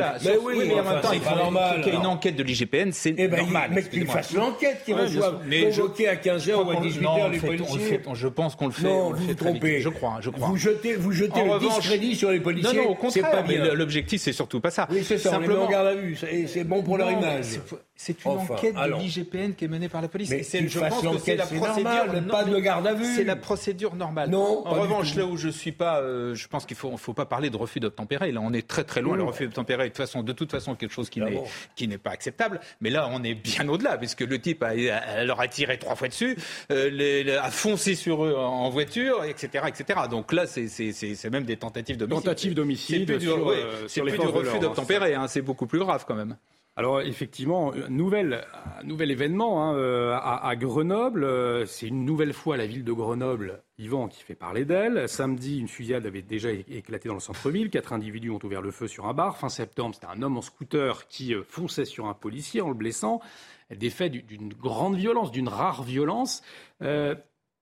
[0.73, 1.35] Mais en même temps, il faut
[1.83, 3.71] qu'il y ait une enquête de l'IGPN, c'est eh ben, normal.
[3.73, 5.39] Mais qu'il fasse l'enquête, qu'il reçoive
[5.83, 8.01] convoqué à 15h ou à 18h les policiers.
[8.13, 8.87] Je pense qu'on le fait.
[8.87, 9.79] Non, vous vous trompez.
[9.79, 10.47] Je crois, je crois.
[10.47, 12.77] Vous jetez, vous jetez le discrédit sur les policiers.
[12.77, 13.43] Non, non, au contraire.
[13.73, 14.87] L'objectif, c'est surtout pas ça.
[14.91, 15.31] Oui, c'est ça.
[15.31, 16.17] Simplement, on les met en garde à vue.
[16.47, 17.59] C'est bon pour leur image.
[17.95, 20.29] C'est une enquête de l'IGPN qui est menée par la police.
[20.29, 22.27] Mais je pense que c'est la procédure.
[22.29, 23.15] Pas de garde à vue.
[23.15, 24.29] C'est la procédure normale.
[24.29, 24.65] Non.
[24.65, 27.49] En revanche, là où je suis pas, euh, je pense qu'il faut, faut pas parler
[27.49, 28.31] de refus d'obtempérer.
[28.31, 29.15] Là, on est très très loin.
[29.15, 31.41] Le refus d'obtempérer, de façon, de toute façon, quelque chose qui n'est
[31.75, 32.59] qui n'est pas acceptable.
[32.81, 36.07] Mais là, on est bien au-delà, puisque le type a, leur a tiré trois fois
[36.07, 36.37] dessus,
[36.71, 40.01] euh, a foncé sur eux en voiture, etc., etc.
[40.09, 42.23] Donc là, c'est même des tentatives d'homicide.
[42.23, 43.07] Tentatives d'homicide.
[43.07, 45.15] C'est plus, du, euh, sur les refus d'obtempérer.
[45.15, 45.27] Hein.
[45.27, 46.35] c'est beaucoup plus grave quand même.
[46.75, 48.47] Alors effectivement, nouvel,
[48.83, 51.23] nouvel événement hein, euh, à, Grenoble.
[51.23, 55.07] Euh, c'est une nouvelle fois la ville de Grenoble, Yvan, qui fait parler d'elle.
[55.07, 57.69] Samedi, une fusillade avait déjà éclaté dans le centre-ville.
[57.69, 59.37] Quatre individus ont ouvert le feu sur un bar.
[59.37, 62.73] Fin septembre, c'était un homme en scooter qui euh, fonçait sur un policier en le
[62.73, 63.21] blessant.
[63.69, 66.41] Des faits d'une grande violence, d'une rare violence.
[66.81, 67.17] il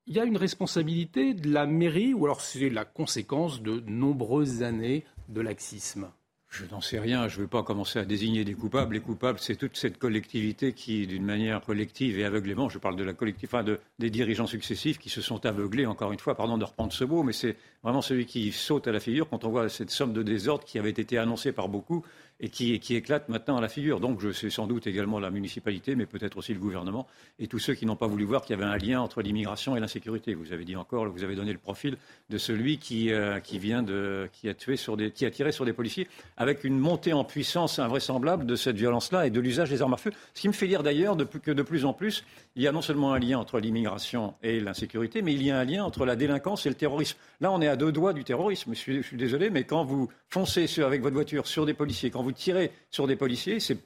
[0.07, 5.05] y a une responsabilité de la mairie ou alors c'est la conséquence de nombreuses années
[5.29, 6.11] de laxisme?
[6.51, 8.93] Je n'en sais rien, je ne veux pas commencer à désigner des coupables.
[8.93, 13.05] Les coupables, c'est toute cette collectivité qui, d'une manière collective et aveuglément, je parle de
[13.05, 16.57] la collectivité, enfin de, des dirigeants successifs qui se sont aveuglés, encore une fois, pardon
[16.57, 19.49] de reprendre ce mot, mais c'est vraiment celui qui saute à la figure quand on
[19.49, 22.03] voit cette somme de désordre qui avait été annoncée par beaucoup
[22.41, 23.99] et qui, éclate maintenant à la figure.
[23.99, 27.07] Donc sais sans doute également la municipalité, mais peut-être aussi le gouvernement
[27.39, 29.77] et tous ceux qui n'ont pas voulu voir qu'il y avait un lien entre l'immigration
[29.77, 30.33] et l'insécurité.
[30.33, 31.97] Vous avez dit encore, vous avez donné le profil
[32.29, 35.51] de celui qui, euh, qui vient de, qui a tué sur des, qui a tiré
[35.51, 39.69] sur des policiers, avec une montée en puissance invraisemblable de cette violence-là et de l'usage
[39.69, 40.11] des armes à feu.
[40.33, 42.23] Ce qui me fait dire d'ailleurs que de plus en plus,
[42.55, 45.59] il y a non seulement un lien entre l'immigration et l'insécurité, mais il y a
[45.59, 47.17] un lien entre la délinquance et le terrorisme.
[47.39, 48.73] Là, on est à deux doigts du terrorisme.
[48.73, 52.30] Je suis, désolé, mais quand vous foncez avec votre voiture sur des policiers, quand vous
[52.33, 53.77] tirez sur des policiers, c'est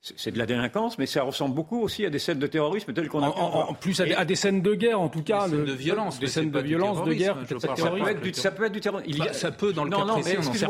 [0.00, 3.08] c'est de la délinquance, mais ça ressemble beaucoup aussi à des scènes de terrorisme telles
[3.08, 3.28] qu'on a.
[3.28, 5.48] En, plus, à, des scènes de guerre, en tout cas.
[5.48, 6.20] Des scènes de violence.
[6.20, 9.10] Des scènes de violence, de guerre, ça, peut être du, ça peut être du terrorisme.
[9.10, 10.64] Il ça peut, dans le non, cas non, précis,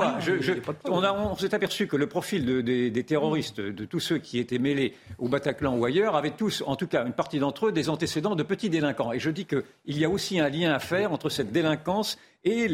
[0.87, 4.19] on on, on s'est aperçu que le profil de, des, des, terroristes, de tous ceux
[4.19, 7.67] qui étaient mêlés au Bataclan ou ailleurs, avaient tous, en tout cas une partie d'entre
[7.67, 9.13] eux, des antécédents de petits délinquants.
[9.13, 12.69] Et je dis qu'il y a aussi un lien à faire entre cette délinquance et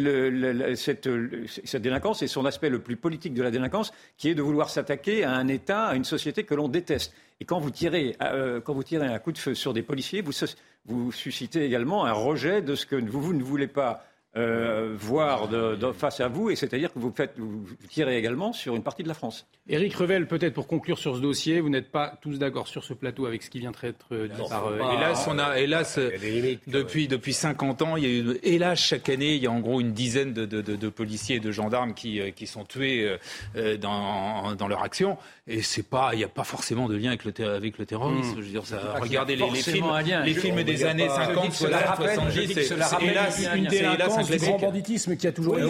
[0.76, 1.08] cette,
[1.64, 4.68] cette, délinquance et son aspect le plus politique de la délinquance, qui est de vouloir
[4.68, 7.14] s'attaquer à un État, à une société que l'on déteste.
[7.40, 10.20] Et quand vous, tirez, euh, quand vous tirez un coup de feu sur des policiers,
[10.20, 10.32] vous,
[10.86, 14.04] vous suscitez également un rejet de ce que vous, vous ne voulez pas
[14.36, 18.74] euh, voir de, face à vous, et c'est-à-dire que vous, faites, vous tirez également sur
[18.74, 19.46] une partie de la France.
[19.68, 22.94] Éric Revel, peut-être pour conclure sur ce dossier, vous n'êtes pas tous d'accord sur ce
[22.94, 24.66] plateau avec ce qui vient d'être dit par.
[24.66, 26.00] Euh, hélas, on a, hélas,
[26.66, 29.60] depuis, depuis 50 ans, il y a eu, hélas, chaque année, il y a en
[29.60, 33.08] gros une dizaine de, de, de, policiers et de gendarmes qui, euh, qui sont tués
[33.80, 35.16] dans, dans leur action.
[35.46, 38.30] Et c'est pas, il n'y a pas forcément de lien avec le, avec le terrorisme.
[38.30, 38.36] Hmm.
[38.38, 39.84] Je veux dire, ça, regardez les, les, films,
[40.24, 45.26] les films des années 50, 60, 70, c'est hélas une délinquance du grand banditisme qui
[45.26, 45.68] a toujours été.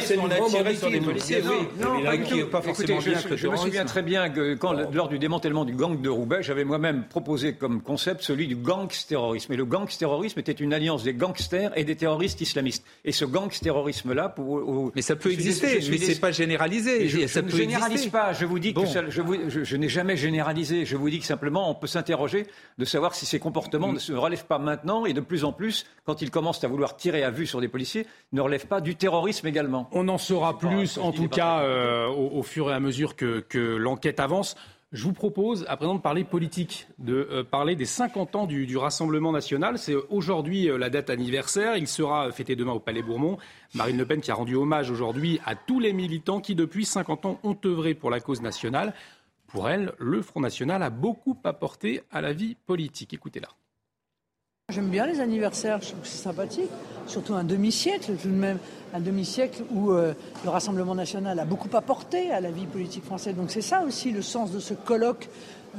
[0.00, 1.42] c'est on a tiré sur des policiers,
[1.78, 6.00] Non, pas forcément Je me souviens très bien que quand, lors du démantèlement du gang
[6.00, 9.52] de Roubaix, j'avais moi-même proposé comme concept celui du gangsterrorisme.
[9.52, 12.86] Et le gangsterrorisme était une alliance des gangsters et des terroristes islamistes.
[13.04, 14.92] Et ce gangsterrorisme-là, pour.
[14.94, 17.06] Mais ça peut exister, mais c'est pas généralisé.
[17.06, 18.32] Je ne généralise pas.
[18.32, 20.84] Je vous dis que je n'ai jamais généralisé.
[20.84, 22.46] Je vous dis que simplement, on peut s'interroger
[22.78, 25.86] de savoir si ces comportements ne se relèvent pas maintenant et de plus en plus,
[26.04, 28.96] quand ils commencent à vouloir tirer à vue sur des policiers ne relève pas du
[28.96, 29.88] terrorisme également.
[29.92, 33.44] On en saura plus, en tout cas, euh, au, fur et à mesure que,
[33.76, 34.56] l'enquête avance.
[34.94, 38.76] Je vous propose à présent de parler politique, de euh, parler des 50 ans du,
[38.76, 39.76] Rassemblement national.
[39.76, 41.76] C'est aujourd'hui euh, la date anniversaire.
[41.76, 43.36] Il sera fêté demain au Palais Bourbon.
[43.74, 47.26] Marine Le Pen qui a rendu hommage aujourd'hui à tous les militants qui, depuis 50
[47.26, 48.94] ans, ont œuvré pour la cause nationale.
[49.48, 53.12] Pour elle, le Front National a beaucoup apporté à la vie politique.
[53.12, 53.48] Écoutez-la.
[54.68, 56.70] J'aime bien les anniversaires, je trouve que c'est sympathique,
[57.06, 58.58] surtout un demi-siècle tout de même,
[58.92, 63.34] un demi-siècle où euh, le Rassemblement national a beaucoup apporté à la vie politique française.
[63.34, 65.28] Donc c'est ça aussi le sens de ce colloque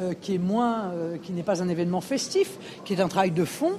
[0.02, 3.32] euh, qui est moins, euh, qui n'est pas un événement festif, qui est un travail
[3.32, 3.74] de fond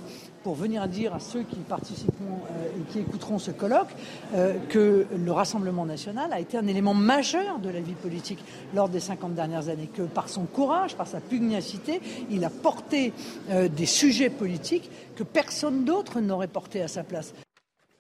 [0.46, 3.88] pour venir dire à ceux qui participeront euh, et qui écouteront ce colloque
[4.32, 8.38] euh, que le Rassemblement national a été un élément majeur de la vie politique
[8.72, 13.12] lors des 50 dernières années, que par son courage, par sa pugnacité, il a porté
[13.50, 17.34] euh, des sujets politiques que personne d'autre n'aurait portés à sa place.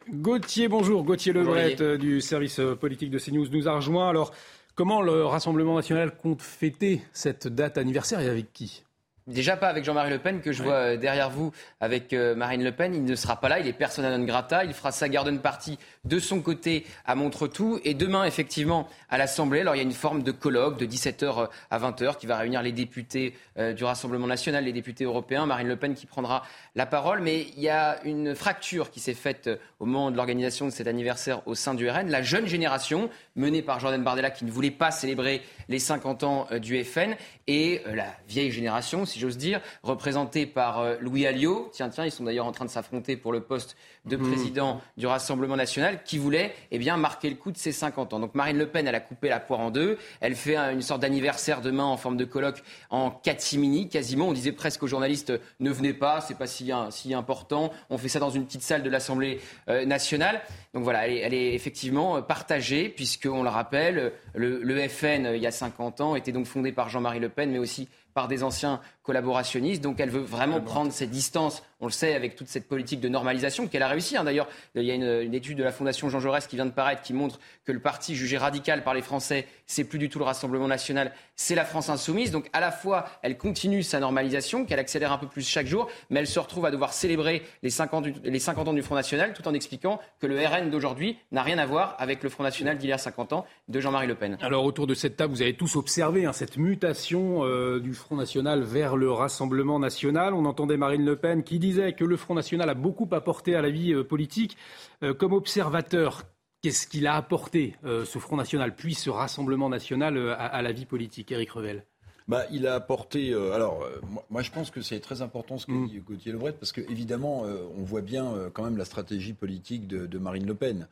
[0.08, 1.02] Gauthier, bonjour.
[1.02, 4.08] Gauthier Lebret du service politique de CNews nous a rejoint.
[4.08, 4.30] Alors,
[4.76, 8.85] comment le Rassemblement national compte fêter cette date anniversaire et avec qui?
[9.26, 11.50] Déjà pas avec Jean-Marie Le Pen, que je vois euh, derrière vous
[11.80, 12.94] avec euh, Marine Le Pen.
[12.94, 14.62] Il ne sera pas là, il est persona non grata.
[14.62, 17.80] Il fera sa garden party de son côté à Montretout.
[17.84, 21.42] Et demain, effectivement, à l'Assemblée, alors il y a une forme de colloque de 17h
[21.42, 23.34] euh, à 20h qui va réunir les députés
[23.74, 25.46] du Rassemblement national, les députés européens.
[25.46, 26.42] Marine Le Pen qui prendra
[26.74, 27.20] la parole.
[27.20, 29.48] Mais il y a une fracture qui s'est faite
[29.80, 32.10] au moment de l'organisation de cet anniversaire au sein du RN.
[32.10, 36.46] La jeune génération, menée par Jordan Bardella, qui ne voulait pas célébrer les 50 ans
[36.60, 41.70] du FN, et la vieille génération, si j'ose dire, représenté par euh, Louis Alliot.
[41.72, 43.76] Tiens, tiens, ils sont d'ailleurs en train de s'affronter pour le poste
[44.06, 44.30] de mmh.
[44.30, 48.20] président du Rassemblement national, qui voulait eh bien, marquer le coup de ses 50 ans.
[48.20, 49.98] Donc Marine Le Pen, elle a coupé la poire en deux.
[50.20, 54.28] Elle fait une sorte d'anniversaire demain en forme de colloque en catimini, quasiment.
[54.28, 57.72] On disait presque aux journalistes, ne venez pas, c'est pas si, si, important.
[57.90, 60.40] On fait ça dans une petite salle de l'Assemblée euh, nationale.
[60.74, 65.50] Donc voilà, elle est, effectivement partagée, puisqu'on le rappelle, le, le FN, il y a
[65.50, 69.82] 50 ans, était donc fondé par Jean-Marie Le Pen, mais aussi par des anciens collaborationnistes.
[69.82, 73.08] Donc elle veut vraiment prendre ses distances, on le sait, avec toute cette politique de
[73.08, 74.16] normalisation qu'elle a réussi.
[74.16, 74.24] Hein.
[74.24, 77.02] D'ailleurs, il y a une, étude de la Fondation Jean Jaurès qui vient de paraître
[77.02, 80.24] qui montre que le parti jugé radical par les Français, c'est plus du tout le
[80.24, 82.32] Rassemblement national, c'est la France insoumise.
[82.32, 85.88] Donc à la fois, elle continue sa normalisation, qu'elle accélère un peu plus chaque jour,
[86.10, 89.32] mais elle se retrouve à devoir célébrer les 50, les 50 ans du Front National
[89.32, 92.78] tout en expliquant que le RN d'aujourd'hui n'a rien à voir avec le Front National
[92.78, 94.36] d'il y a 50 ans de Jean-Marie Le Pen.
[94.40, 98.16] Alors autour de cette table, vous avez tous observé hein, cette mutation euh, du Front
[98.16, 100.34] National vers le Rassemblement national.
[100.34, 103.62] On entendait Marine Le Pen qui disait que le Front National a beaucoup apporté à
[103.62, 104.56] la vie euh, politique.
[105.02, 106.24] Euh, comme observateur,
[106.62, 111.30] qu'est-ce qu'il a apporté, ce Front National, puis ce Rassemblement national à, la vie politique
[111.30, 111.84] Éric Revel?
[112.26, 113.32] Bah, il a apporté.
[113.32, 113.86] alors,
[114.30, 115.88] moi, je pense que c'est très important ce que mm.
[115.88, 120.18] dit Gauthier Lebret, parce qu'évidemment, on voit bien quand même la stratégie politique de, de
[120.18, 120.88] Marine Le Pen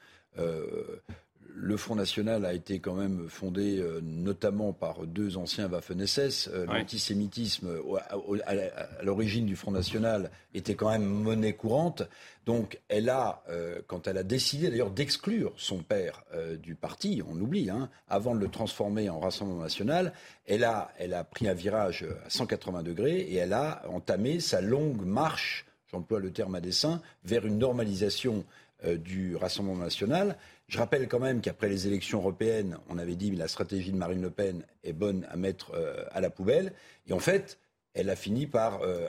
[1.57, 6.51] le Front National a été quand même fondé euh, notamment par deux anciens Waffen-SS.
[6.53, 7.79] Euh, l'antisémitisme
[8.45, 12.03] à, l'origine du Front National était quand même monnaie courante.
[12.45, 16.25] Donc elle a, euh, quand elle a décidé d'ailleurs d'exclure son père
[16.61, 20.13] du parti, on oublie, hein, avant de le transformer en Rassemblement National,
[20.47, 24.61] elle a, elle a pris un virage à 180 degrés et elle a entamé sa
[24.61, 28.45] longue marche, j'emploie le terme à dessein, vers une normalisation
[28.85, 30.37] du Rassemblement national
[30.69, 33.97] je rappelle quand même qu'après les élections européennes, on avait dit que la stratégie de
[33.97, 36.73] Marine Le Pen est bonne à mettre euh, à la poubelle.
[37.07, 37.59] Et en fait,
[37.93, 39.09] elle a fini par euh,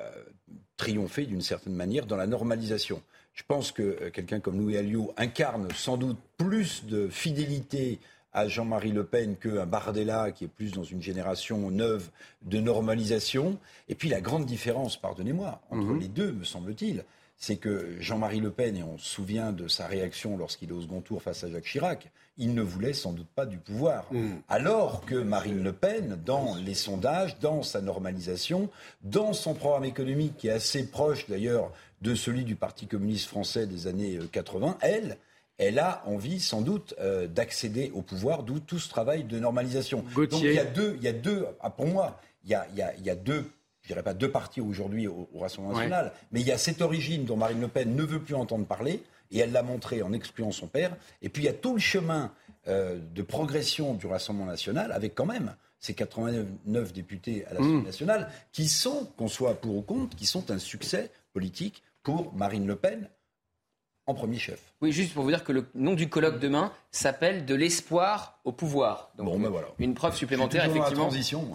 [0.77, 3.01] triompher d'une certaine manière dans la normalisation.
[3.33, 7.99] Je pense que euh, quelqu'un comme Louis Alliot incarne sans doute plus de fidélité
[8.33, 12.09] à Jean-Marie Le Pen qu'un Bardella qui est plus dans une génération neuve
[12.41, 13.57] de normalisation.
[13.87, 15.99] Et puis la grande différence, pardonnez-moi, entre mhm.
[15.99, 17.05] les deux, me semble-t-il,
[17.37, 20.81] c'est que Jean-Marie Le Pen, et on se souvient de sa réaction lorsqu'il est au
[20.81, 24.05] second tour face à Jacques Chirac, il ne voulait sans doute pas du pouvoir.
[24.11, 24.31] Mm.
[24.47, 28.69] Alors que Marine Le Pen, dans les sondages, dans sa normalisation,
[29.03, 31.71] dans son programme économique qui est assez proche d'ailleurs
[32.01, 35.17] de celui du Parti communiste français des années 80, euh, elle,
[35.57, 40.03] elle a envie sans doute euh, d'accéder au pouvoir, d'où tout ce travail de normalisation.
[40.15, 42.67] Donc il y a deux, il y a deux ah, pour moi, il y a,
[42.73, 43.45] il y a deux
[43.85, 47.23] je dirais pas deux partis aujourd'hui au, Rassemblement national, mais il y a cette origine
[47.25, 50.51] dont Marine Le Pen ne veut plus entendre parler, et elle l'a montré en excluant
[50.51, 50.95] son père.
[51.21, 52.31] Et puis il y a tout le chemin
[52.67, 57.83] euh, de progression du Rassemblement national, avec quand même ces 89 députés à l'Assemblée mmh.
[57.83, 62.65] nationale, qui sont, qu'on soit pour ou contre, qui sont un succès politique pour Marine
[62.65, 63.07] Le Pen
[64.07, 64.59] en premier chef.
[64.81, 68.51] Oui, juste pour vous dire que le nom du colloque demain s'appelle De l'espoir au
[68.51, 69.11] pouvoir.
[69.17, 69.67] Donc, bon, ben voilà.
[69.79, 71.09] Une preuve supplémentaire, effectivement.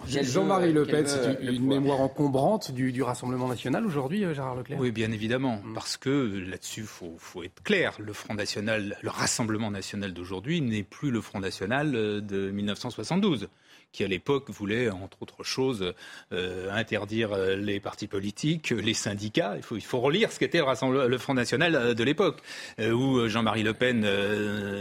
[0.05, 4.91] Jean-Marie Le Pen, c'est une, mémoire encombrante du, Rassemblement national aujourd'hui, euh, Gérard Leclerc Oui,
[4.91, 5.61] bien évidemment.
[5.63, 5.73] Mm.
[5.73, 7.95] Parce que là-dessus, il faut, faut, être clair.
[7.99, 13.49] Le Front National, le Rassemblement national d'aujourd'hui n'est plus le Front National euh, de 1972
[13.91, 15.93] qui à l'époque voulait, entre autres choses,
[16.31, 19.55] euh, interdire euh, les partis politiques, les syndicats.
[19.57, 22.41] Il faut, relire ce qu'était le, Front National euh, de l'époque,
[22.79, 24.07] où Jean-Marie Le Pen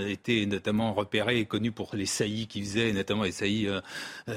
[0.08, 3.68] était notamment repéré et connu pour les saillies qu'il faisait, notamment les saillies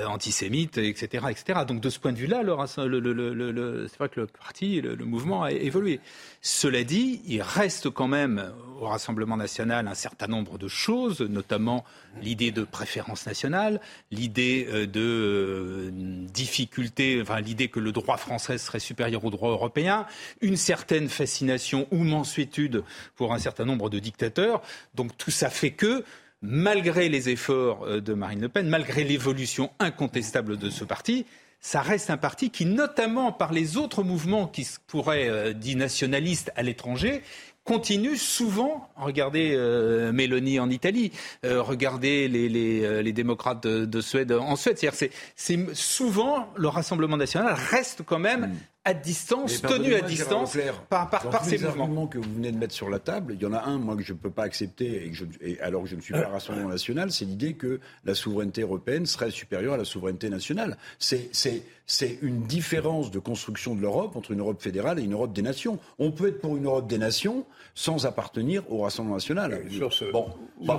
[0.05, 1.61] antisémites, etc., etc.
[1.67, 5.99] Donc de ce point de vue-là, c'est vrai que le parti, le, mouvement a évolué.
[6.41, 11.83] Cela dit, il reste quand même au Rassemblement national un certain nombre de choses, notamment
[12.21, 13.79] l'idée de préférence nationale,
[14.11, 15.91] l'idée euh, de euh,
[16.31, 20.05] difficulté, enfin l'idée que le droit français serait supérieur au droit européen,
[20.41, 22.83] une certaine fascination ou mansuétude
[23.15, 24.61] pour un certain nombre de dictateurs.
[24.95, 26.03] Donc tout ça fait que
[26.41, 31.25] malgré les efforts euh, de Marine Le Pen, malgré l'évolution incontestable de ce parti,
[31.63, 36.51] ça reste un parti qui, notamment par les autres mouvements qui pourraient euh, dits nationalistes
[36.57, 37.23] à l'étranger,
[37.63, 41.11] continue souvent, regardez euh, Mélanie en Italie,
[41.45, 44.77] euh, regardez les, les, les démocrates de, Suède en Suède.
[44.77, 50.57] C'est-à-dire c'est souvent le Rassemblement national reste quand même mm à distance, tenu à distance
[50.89, 52.07] par, par, par ces mouvements.
[52.07, 54.03] que vous venez de mettre sur la table, il y en a un, moi, que
[54.03, 55.25] je ne peux pas accepter, et, que je,
[55.61, 59.31] alors que je ne suis pas Rassemblement national, c'est l'idée que la souveraineté européenne serait
[59.31, 60.77] supérieure à la souveraineté nationale.
[60.99, 65.41] C'est une différence de construction de l'Europe entre une Europe fédérale et une Europe des
[65.41, 65.79] nations.
[65.99, 69.61] On peut être pour une Europe des nations sans appartenir au Rassemblement national.
[69.69, 70.27] Sur ce, bon,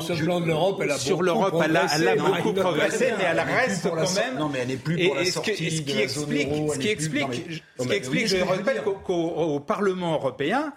[0.00, 3.40] sur plan de l'Europe, elle a sur l'Europe, elle, elle, a beaucoup progressé, mais elle
[3.40, 4.38] reste quand même.
[4.38, 7.62] Non, mais elle n'est plus pour la sortie ce qui, explique, ce qui explique,
[7.96, 10.72] explique, je rappelle qu'au Parlement européen,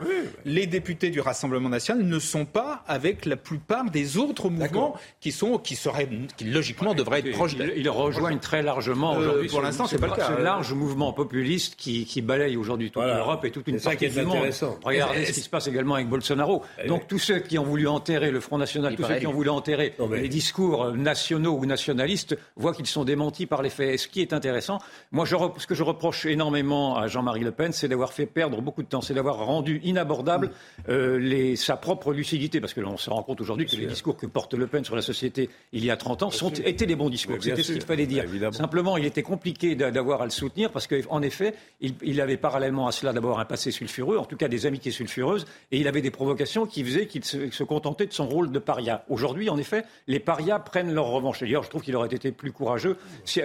[0.45, 5.31] les députés du Rassemblement national ne sont pas avec la plupart des autres mouvements qui
[5.31, 7.55] sont, qui seraient, qui logiquement devraient être proches.
[7.75, 9.49] Ils, rejoignent très largement euh, aujourd'hui.
[9.49, 13.45] pour l'instant, c'est pas le ce large mouvement populiste qui, qui balaye aujourd'hui toute l'Europe
[13.45, 14.49] et toute une partie du monde.
[14.83, 16.63] Regardez ce qui se passe également avec Bolsonaro.
[16.83, 19.33] Eh Donc tous ceux qui ont voulu enterrer le Front National, tous ceux qui ont
[19.33, 23.93] voulu enterrer les discours nationaux ou nationalistes voient qu'ils sont démentis par les faits.
[23.93, 24.79] Et ce qui est intéressant,
[25.11, 28.61] moi, je, ce que je reproche énormément à Jean-Marie Le Pen, c'est d'avoir fait perdre
[28.61, 30.51] beaucoup de temps, c'est d'avoir rendu inabordable
[30.89, 34.17] euh, les, sa propre lucidité, parce que l'on se rend compte aujourd'hui que les discours
[34.17, 36.95] que porte Le Pen sur la société il y a 30 ans sont, étaient les
[36.95, 37.37] bons discours.
[37.39, 38.25] C'était ce qu'il fallait dire.
[38.51, 42.87] Simplement, il était compliqué d'avoir à le soutenir, parce qu'en effet, il, il, avait parallèlement
[42.87, 46.01] à cela d'abord un passé sulfureux, en tout cas des amitiés sulfureuses, et il avait
[46.01, 49.03] des provocations qui faisaient qu'il se, se, contentait de son rôle de paria.
[49.09, 51.39] Aujourd'hui, en effet, les parias prennent leur revanche.
[51.39, 52.97] D'ailleurs, je trouve qu'il aurait été plus courageux,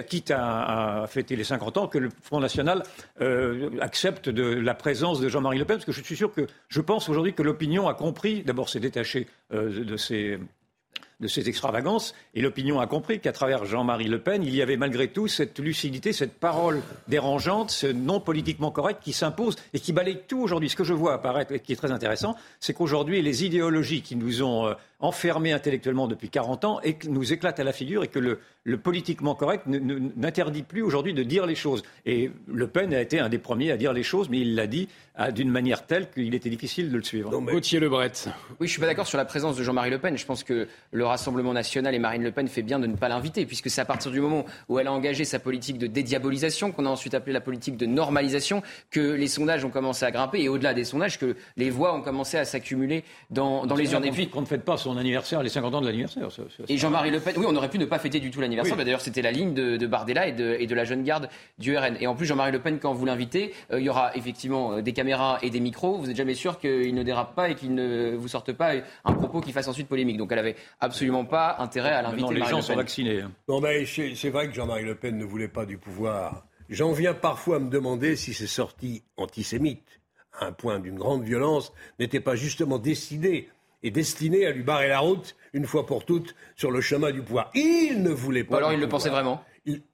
[0.07, 2.83] quitte à, à, fêter les 50 ans, que le Front National
[3.21, 6.47] euh, accepte de la présence de Jean-Marie Le Pen, parce que je suis sûr que,
[6.67, 10.39] je pense aujourd'hui que l'opinion a compris, d'abord s'est détaché euh, de ces
[11.23, 12.13] de ces extravagances.
[12.35, 15.57] Et l'opinion a compris qu'à travers Jean-Marie Le Pen, il y avait malgré tout cette
[15.59, 20.69] lucidité, cette parole dérangeante, ce non politiquement correct qui s'impose et qui balaye tout aujourd'hui.
[20.69, 24.15] Ce que je vois apparaître et qui est très intéressant, c'est qu'aujourd'hui, les idéologies qui
[24.15, 24.73] nous ont euh,
[25.03, 28.77] enfermés intellectuellement depuis 40 ans et nous éclatent à la figure et que le, le
[28.77, 31.83] politiquement correct n'interdit plus aujourd'hui de dire les choses.
[32.05, 34.65] Et Le Pen a été un des premiers à dire les choses, mais il l'a
[34.65, 34.87] dit
[35.35, 37.29] d'une manière telle qu'il était difficile de le suivre.
[37.39, 38.11] Gauthier Lebret.
[38.25, 40.17] Oui, je ne suis pas d'accord sur la présence de Jean-Marie Le Pen.
[40.17, 43.09] Je pense que le Rassemblement national et Marine Le Pen fait bien de ne pas
[43.09, 46.71] l'inviter, puisque c'est à partir du moment où elle a engagé sa politique de dédiabolisation,
[46.71, 50.41] qu'on a ensuite appelé la politique de normalisation, que les sondages ont commencé à grimper,
[50.41, 54.05] et au-delà des sondages, que les voix ont commencé à s'accumuler dans, dans les urnes.
[54.05, 56.27] Et puis, qu'on ne fête pas son anniversaire, les 50 ans de l'anniversaire.
[56.67, 58.75] Et Jean-Marie Le Pen, oui, on aurait pu ne pas fêter du tout l'anniversaire.
[58.75, 61.77] Bah, d'ailleurs, c'était la ligne de, Bardella et de, et de, la jeune garde du
[61.77, 61.97] RN.
[61.99, 64.81] Et en plus, Jean-Marie Le Pen, quand vous l'invitez, euh, il y aura effectivement euh,
[64.81, 65.97] des caméras et des micros.
[65.97, 68.73] Vous n'êtes jamais sûr qu'il ne dérape pas et qu'il ne vous sorte pas
[69.05, 70.17] un propos qui fasse ensuite polémique.
[70.17, 72.33] Donc, elle avait absolument pas intérêt à l'inviter.
[72.33, 73.21] Les gens sont vaccinés.
[73.21, 73.31] Hein.
[73.47, 76.45] Non, mais c'est vrai que Jean-Marie Le Pen ne voulait pas du pouvoir.
[76.69, 80.01] J'en viens parfois à me demander si ces sorties antisémites,
[80.39, 83.49] à un point d'une grande violence, n'étaient pas justement décidées
[83.83, 87.21] et destinées à lui barrer la route une fois pour toutes sur le chemin du
[87.21, 87.51] pouvoir.
[87.53, 88.57] Il ne voulait pas.
[88.57, 89.43] alors il le pensait vraiment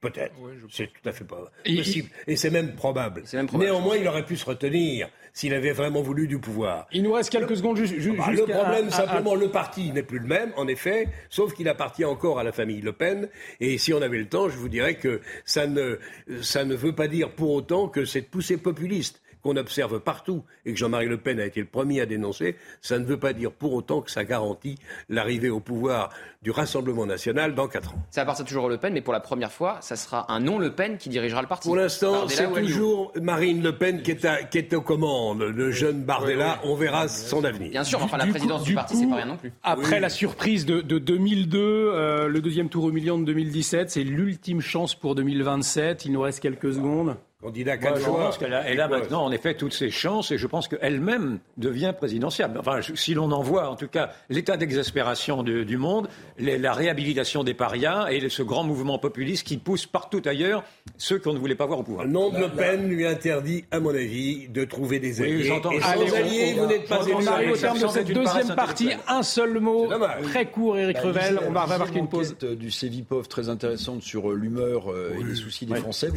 [0.01, 0.33] Peut-être.
[0.71, 2.09] C'est tout à fait pas possible.
[2.25, 3.23] Et c'est même probable.
[3.53, 6.87] Néanmoins, il aurait pu se retenir s'il avait vraiment voulu du pouvoir.
[6.91, 7.77] Il nous reste quelques secondes.
[7.77, 11.53] Juste, ah bah, le problème, simplement, le parti n'est plus le même, en effet, sauf
[11.53, 13.29] qu'il appartient encore à la famille Le Pen.
[13.59, 15.99] Et si on avait le temps, je vous dirais que ça ne,
[16.41, 20.73] ça ne veut pas dire pour autant que cette poussée populiste qu'on observe partout et
[20.73, 23.51] que Jean-Marie Le Pen a été le premier à dénoncer, ça ne veut pas dire
[23.51, 24.77] pour autant que ça garantit
[25.07, 26.09] l'arrivée au pouvoir
[26.41, 28.03] du Rassemblement national dans quatre ans.
[28.11, 30.73] Ça appartient toujours à Le Pen, mais pour la première fois, ça sera un non-Le
[30.73, 31.67] Pen qui dirigera le parti.
[31.67, 35.41] Pour l'instant, c'est toujours Marine Le Pen qui est, qui est, aux commandes.
[35.41, 37.71] Le jeune Bardella, on verra son avenir.
[37.71, 39.51] Bien sûr, enfin la présidence du, parti, c'est pas rien non plus.
[39.63, 44.95] Après la surprise de, 2002, euh, le deuxième tour humiliant de 2017, c'est l'ultime chance
[44.95, 46.05] pour 2027.
[46.05, 47.17] Il nous reste quelques secondes.
[47.41, 50.45] Candidat Je pense qu'elle a, elle a maintenant, en effet, toutes ses chances et je
[50.45, 52.59] pense qu'elle-même devient présidentiable.
[52.59, 57.53] Enfin, si l'on en voit, en tout cas, l'état d'exaspération du monde, la réhabilitation des
[57.53, 60.65] parias et ce grand mouvement populiste qui pousse partout ailleurs
[60.97, 62.03] ceux qu'on ne voulait pas voir au pouvoir.
[62.03, 65.49] Le nom de Le Pen lui interdit, à mon avis, de trouver des alliés.
[65.49, 68.89] Oui, et sans alliés, vous n'êtes pas On arrive au terme de cette deuxième partie.
[69.07, 69.87] Un seul mot,
[70.23, 71.39] très court, Éric bah, Revel.
[71.47, 72.35] On va marquer une pause.
[72.37, 76.09] du Cévipov très intéressante sur euh, l'humeur euh, et les soucis des Français.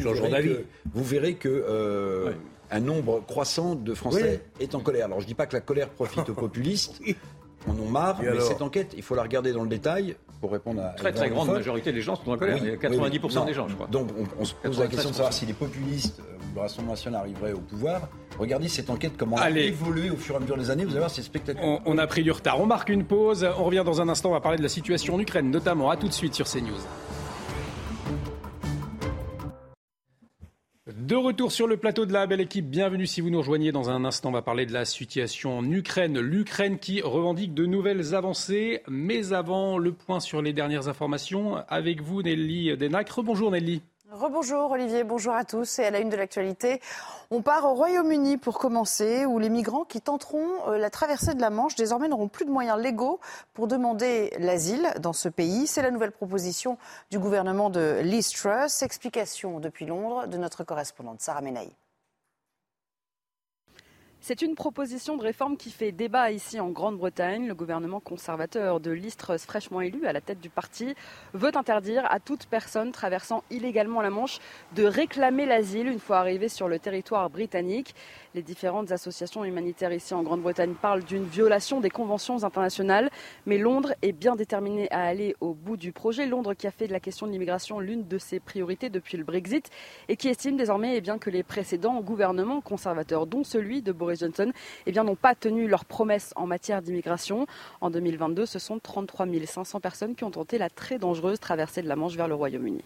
[0.93, 2.31] Vous verrez que euh,
[2.71, 5.05] un nombre croissant de Français est en colère.
[5.05, 7.01] Alors je ne dis pas que la colère profite aux populistes.
[7.67, 10.81] On en marre, mais cette enquête, il faut la regarder dans le détail pour répondre
[10.81, 10.89] à.
[10.89, 12.57] Très très grande majorité des gens sont en colère.
[12.57, 13.87] il y a 90% des gens, je crois.
[13.87, 16.91] Donc on, se pose la question de savoir si les populistes ou euh, le Rassemblement
[16.91, 18.09] national arriveraient au pouvoir.
[18.37, 20.83] Regardez cette enquête, comment elle a évolué au fur et à mesure des années.
[20.83, 21.79] Vous allez voir, c'est spectaculaire.
[21.85, 22.59] On, on, a pris du retard.
[22.59, 23.47] On marque une pause.
[23.57, 24.29] On revient dans un instant.
[24.29, 25.89] On va parler de la situation en Ukraine, notamment.
[25.89, 26.73] À tout de suite sur CNews.
[31.03, 33.73] De retour sur le plateau de la belle équipe, bienvenue si vous nous rejoignez.
[33.73, 36.17] Dans un instant, on va parler de la situation en Ukraine.
[36.17, 38.81] L'Ukraine qui revendique de nouvelles avancées.
[38.87, 43.09] Mais avant, le point sur les dernières informations avec vous, Nelly Denac.
[43.09, 43.81] Rebonjour Nelly.
[44.13, 45.79] Rebonjour Olivier, bonjour à tous.
[45.79, 46.81] Et à la une de l'actualité,
[47.31, 51.41] on part au Royaume-Uni pour commencer, où les migrants qui tenteront euh, la traversée de
[51.41, 53.19] la Manche désormais n'auront plus de moyens légaux
[53.55, 55.65] pour demander l'asile dans ce pays.
[55.65, 56.77] C'est la nouvelle proposition
[57.09, 58.83] du gouvernement de Liz Truss.
[58.83, 61.71] Explication depuis Londres de notre correspondante Sarah Menaï.
[64.25, 67.45] C'est une proposition de réforme qui fait débat ici en Grande-Bretagne.
[67.45, 70.95] Le gouvernement conservateur de Listre, fraîchement élu à la tête du parti,
[71.33, 74.39] veut interdire à toute personne traversant illégalement la Manche
[74.77, 77.95] de réclamer l'asile une fois arrivée sur le territoire britannique.
[78.35, 83.11] Les différentes associations humanitaires ici en Grande-Bretagne parlent d'une violation des conventions internationales,
[83.45, 86.25] mais Londres est bien déterminé à aller au bout du projet.
[86.25, 89.23] Londres qui a fait de la question de l'immigration l'une de ses priorités depuis le
[89.23, 89.69] Brexit
[90.09, 94.21] et qui estime désormais eh bien, que les précédents gouvernements conservateurs, dont celui de Boris
[94.21, 94.51] Johnson,
[94.87, 97.45] eh n'ont pas tenu leurs promesses en matière d'immigration.
[97.81, 101.87] En 2022, ce sont 33 500 personnes qui ont tenté la très dangereuse traversée de
[101.87, 102.83] la Manche vers le Royaume-Uni.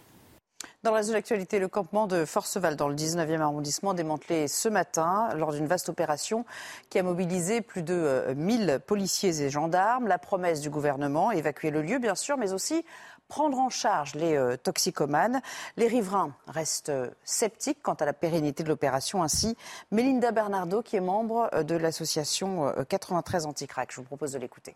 [0.83, 5.29] Dans le reste de le campement de Forceval dans le 19e arrondissement démantelé ce matin
[5.35, 6.45] lors d'une vaste opération
[6.91, 10.07] qui a mobilisé plus de 1000 euh, policiers et gendarmes.
[10.07, 12.85] La promesse du gouvernement, évacuer le lieu bien sûr, mais aussi
[13.27, 15.41] prendre en charge les euh, toxicomanes.
[15.77, 19.23] Les riverains restent euh, sceptiques quant à la pérennité de l'opération.
[19.23, 19.57] Ainsi,
[19.89, 23.91] Mélinda Bernardo, qui est membre de l'association 93 Anticrac.
[23.91, 24.75] Je vous propose de l'écouter.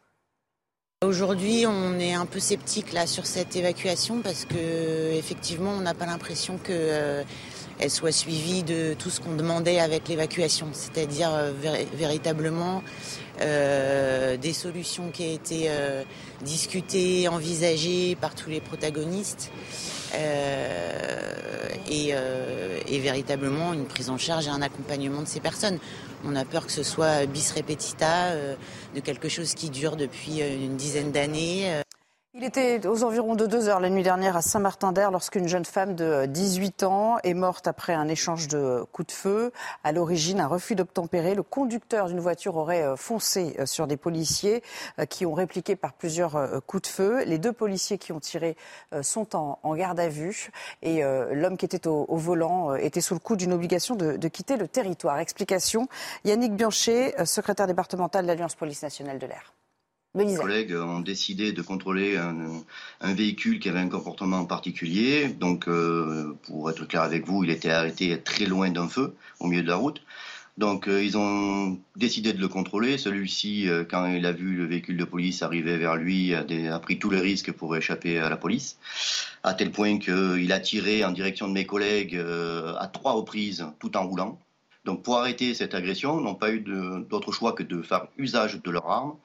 [1.04, 5.96] Aujourd'hui, on est un peu sceptique là sur cette évacuation parce que effectivement, on n'a
[5.96, 7.24] pas l'impression que euh,
[7.80, 11.54] elle soit suivie de tout ce qu'on demandait avec l'évacuation, c'est-à-dire euh,
[11.96, 12.84] véritablement
[13.42, 15.72] euh, des solutions qui ont été
[16.44, 19.52] discutées, envisagées par tous les protagonistes.
[21.90, 22.14] Et,
[23.00, 25.80] véritablement une prise en charge et un accompagnement de ces personnes.
[26.24, 28.56] On a peur que ce soit bis repetita euh,
[28.96, 31.82] de quelque chose qui dure depuis euh, une dizaine d'années.
[32.34, 32.38] Euh.
[32.42, 35.96] Il était aux environs de 2 heures la nuit dernière à Saint-Martin-d'Air lorsqu'une jeune femme
[35.96, 39.52] de 18 ans est morte après un échange de coups de feu.
[39.84, 41.36] À l'origine, un refus d'obtempérer.
[41.36, 44.64] Le conducteur d'une voiture aurait foncé sur des policiers
[45.10, 47.24] qui ont répliqué par plusieurs coups de feu.
[47.26, 48.56] Les deux policiers qui ont tiré
[49.02, 50.52] sont en, garde à vue
[50.82, 54.58] et l'homme qui était au, volant était sous le coup d'une obligation de, de, quitter
[54.58, 55.20] le territoire.
[55.20, 55.88] Explication
[56.26, 59.54] Yannick Bianchet, secrétaire départemental de l'Alliance Police Nationale de l'air.
[60.14, 65.30] Les collègues ont décidé de contrôler un, véhicule qui avait un comportement particulier.
[65.30, 69.48] Donc, euh, pour être clair avec vous, il était arrêté très loin d'un feu, au
[69.48, 70.02] milieu de la route.
[70.58, 72.98] Donc, euh, ils ont décidé de le contrôler.
[72.98, 76.44] Celui-ci, euh, quand il a vu le véhicule de police arriver vers lui, a,
[76.74, 78.80] a, pris tous les risques pour échapper à la police,
[79.44, 83.96] à tel point qu'il a tiré en direction de mes collègues à trois reprises, tout
[83.96, 84.38] en roulant.
[84.84, 88.62] Donc, pour arrêter cette agression, ils n'ont pas eu d'autre choix que de faire usage
[88.62, 89.16] de leurs armes.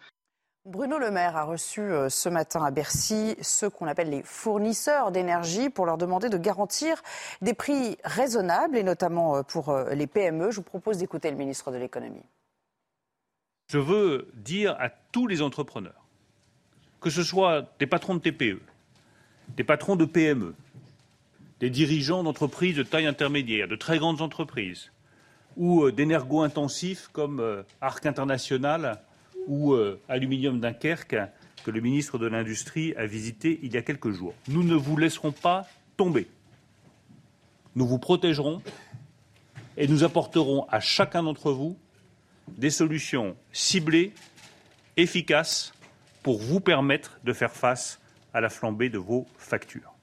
[0.66, 5.12] Bruno Le Maire a reçu euh, ce matin à Bercy ceux qu'on appelle les fournisseurs
[5.12, 7.00] d'énergie pour leur demander de garantir
[7.40, 10.50] des prix raisonnables et notamment euh, pour euh, les PME.
[10.50, 12.24] Je vous propose d'écouter le ministre de l'économie.
[13.68, 16.04] Je veux dire à tous les entrepreneurs,
[17.00, 18.60] que ce soit des patrons de TPE,
[19.56, 20.52] des patrons de PME,
[21.60, 24.90] des dirigeants d'entreprises de taille intermédiaire, de très grandes entreprises,
[25.56, 29.00] ou d'énergo-intensifs comme Arc International
[29.46, 31.16] ou euh, Aluminium Dunkerque
[31.64, 34.34] que le ministre de l'Industrie a visité il y a quelques jours.
[34.48, 35.66] Nous ne vous laisserons pas
[35.96, 36.28] tomber.
[37.74, 38.62] Nous vous protégerons
[39.76, 41.76] et nous apporterons à chacun d'entre vous
[42.48, 44.12] des solutions ciblées,
[44.96, 45.72] efficaces,
[46.22, 48.00] pour vous permettre de faire face
[48.32, 49.95] à la flambée de vos factures.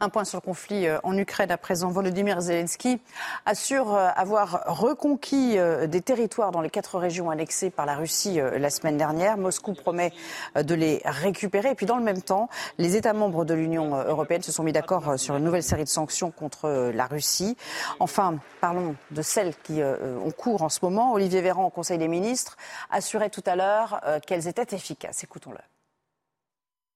[0.00, 1.88] Un point sur le conflit euh, en Ukraine à présent.
[1.88, 3.00] Volodymyr Zelensky
[3.46, 8.38] assure euh, avoir reconquis euh, des territoires dans les quatre régions annexées par la Russie
[8.38, 9.36] la semaine dernière.
[9.38, 10.12] Moscou promet
[10.54, 11.70] de les récupérer.
[11.70, 14.72] Et puis dans le même temps, les États membres de l'Union européenne se sont mis
[14.72, 17.56] d'accord sur une nouvelle série de sanctions contre la Russie.
[17.98, 21.12] Enfin, parlons de celles qui ont cours en ce moment.
[21.12, 22.56] Olivier Véran au Conseil des ministres
[22.90, 25.24] assurait tout à l'heure qu'elles étaient efficaces.
[25.24, 25.58] Écoutons-le.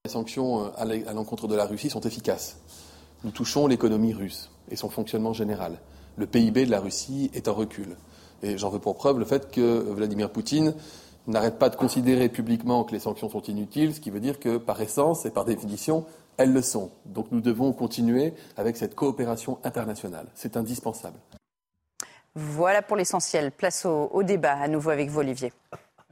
[0.05, 2.59] Les sanctions à l'encontre de la Russie sont efficaces
[3.25, 5.79] nous touchons l'économie russe et son fonctionnement général.
[6.17, 7.97] Le PIB de la Russie est en recul.
[8.43, 10.75] Et j'en veux pour preuve le fait que Vladimir Poutine
[11.27, 14.57] n'arrête pas de considérer publiquement que les sanctions sont inutiles, ce qui veut dire que
[14.57, 16.05] par essence et par définition,
[16.37, 16.91] elles le sont.
[17.07, 20.27] Donc nous devons continuer avec cette coopération internationale.
[20.35, 21.19] C'est indispensable.
[22.35, 23.53] Voilà pour l'essentiel.
[23.53, 25.53] Place au, au, débat à nouveau avec vous, Olivier.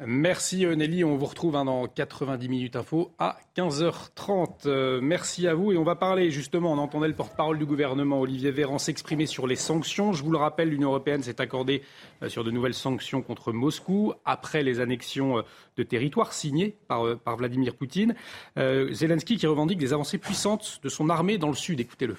[0.06, 4.66] Merci euh, Nelly, on vous retrouve hein, dans 90 minutes info à 15h30.
[4.66, 8.18] Euh, merci à vous et on va parler justement, on entendait le porte-parole du gouvernement
[8.18, 10.14] Olivier Véran s'exprimer sur les sanctions.
[10.14, 11.82] Je vous le rappelle, l'Union européenne s'est accordée
[12.22, 15.44] euh, sur de nouvelles sanctions contre Moscou après les annexions
[15.76, 18.14] de territoires signées par, Vladimir Poutine.
[18.56, 21.78] Zelensky qui revendique des avancées puissantes de son armée dans le sud.
[21.78, 22.16] Écoutez-le.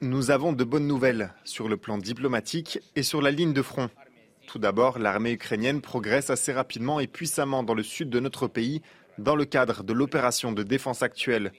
[0.00, 3.88] Nous avons de bonnes nouvelles sur le plan diplomatique et sur la ligne de front.
[4.46, 8.82] Tout d'abord, l'armée ukrainienne progresse assez rapidement et puissamment dans le sud de notre pays
[9.18, 11.52] dans le cadre de l'opération de défense actuelle.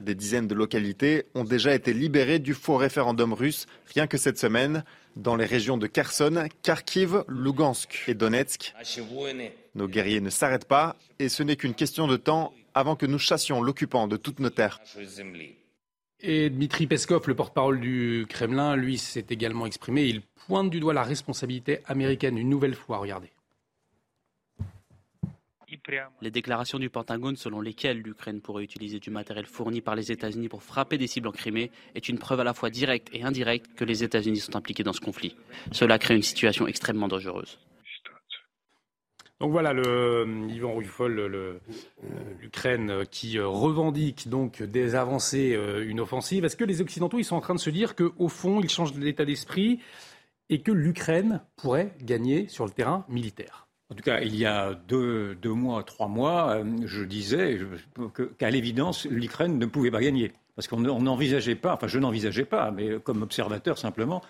[0.00, 4.38] Des dizaines de localités ont déjà été libérées du faux référendum russe rien que cette
[4.38, 4.84] semaine
[5.16, 8.74] dans les régions de Kherson, Kharkiv, Lugansk et Donetsk.
[9.74, 13.18] Nos guerriers ne s'arrêtent pas et ce n'est qu'une question de temps avant que nous
[13.18, 14.80] chassions l'occupant de toutes nos terres.
[16.22, 20.04] Et Dmitri Peskov, le porte-parole du Kremlin, lui s'est également exprimé.
[20.04, 22.98] Il pointe du doigt la responsabilité américaine une nouvelle fois.
[22.98, 23.30] Regardez.
[26.20, 30.48] Les déclarations du Pentagone selon lesquelles l'Ukraine pourrait utiliser du matériel fourni par les États-Unis
[30.48, 33.74] pour frapper des cibles en Crimée est une preuve à la fois directe et indirecte
[33.76, 35.36] que les États-Unis sont impliqués dans ce conflit.
[35.70, 37.58] Cela crée une situation extrêmement dangereuse.
[39.40, 41.58] Donc voilà, le, Yvan Ruffol,
[42.42, 46.44] l'Ukraine qui revendique donc des avancées, euh, une offensive.
[46.44, 48.94] Est-ce que les Occidentaux ils sont en train de se dire qu'au fond, ils changent
[48.94, 49.80] l'état d'esprit
[50.50, 53.66] et que l'Ukraine pourrait gagner sur le terrain militaire?
[53.88, 57.58] En tout cas, il y a deux, mois, trois mois, euh, je disais
[58.38, 60.32] qu'à l'évidence, l'Ukraine ne pouvait pas gagner.
[60.54, 64.20] Parce qu'on n'envisageait pas, enfin je n'envisageais pas, mais comme observateur simplement,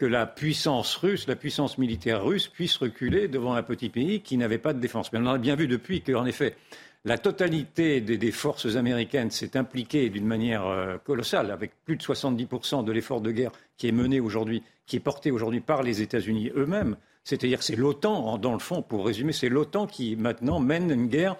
[0.00, 4.38] que la puissance russe, la puissance militaire russe puisse reculer devant un petit pays qui
[4.38, 5.12] n'avait pas de défense.
[5.12, 6.56] Mais on a bien vu depuis qu'en effet,
[7.04, 12.82] la totalité des, forces américaines s'est impliquée d'une manière euh, colossale, avec plus de 70%
[12.82, 16.50] de l'effort de guerre qui est mené aujourd'hui, qui est porté aujourd'hui par les États-Unis
[16.56, 16.96] eux-mêmes.
[17.22, 21.36] C'est-à-dire c'est l'OTAN, dans le fond, pour résumer, c'est l'OTAN qui maintenant mène une guerre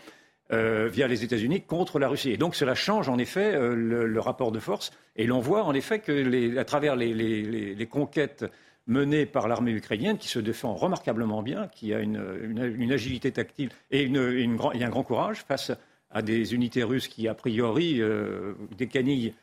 [0.53, 2.31] euh, via les États-Unis contre la Russie.
[2.31, 4.91] Et donc cela change en effet euh, le, rapport de force.
[5.15, 8.45] Et l'on voit en effet que à travers les, conquêtes
[8.89, 14.11] menées par l'armée ukrainienne, qui se défend remarquablement bien, qui a une, agilité tactile et,
[14.11, 15.71] un grand courage face
[16.11, 19.35] à des unités russes qui, a priori, euh, décanillent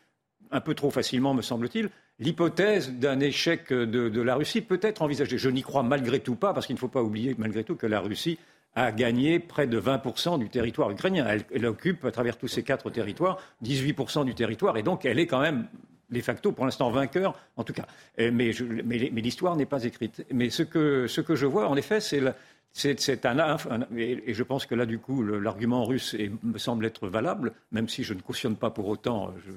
[0.51, 1.89] un peu trop facilement, me semble-t-il,
[2.19, 5.37] l'hypothèse d'un échec de, la Russie peut être envisagée.
[5.37, 7.87] Je n'y crois malgré tout pas, parce qu'il ne faut pas oublier malgré tout que
[7.87, 8.37] la Russie
[8.77, 11.25] a gagné près de 20% du territoire ukrainien.
[11.51, 15.25] Elle, occupe, à travers tous ces quatre territoires, 18% du territoire, et donc elle est
[15.25, 15.67] quand même
[16.11, 17.87] de facto, pour l'instant, vainqueur, en tout cas.
[18.17, 20.23] Mais, l'histoire n'est pas écrite.
[20.31, 23.57] Mais ce que, je vois, en effet, c'est un,
[23.97, 28.03] et je pense que là, du coup, l'argument russe me semble être valable, même si
[28.03, 29.51] je ne cautionne pas pour autant je,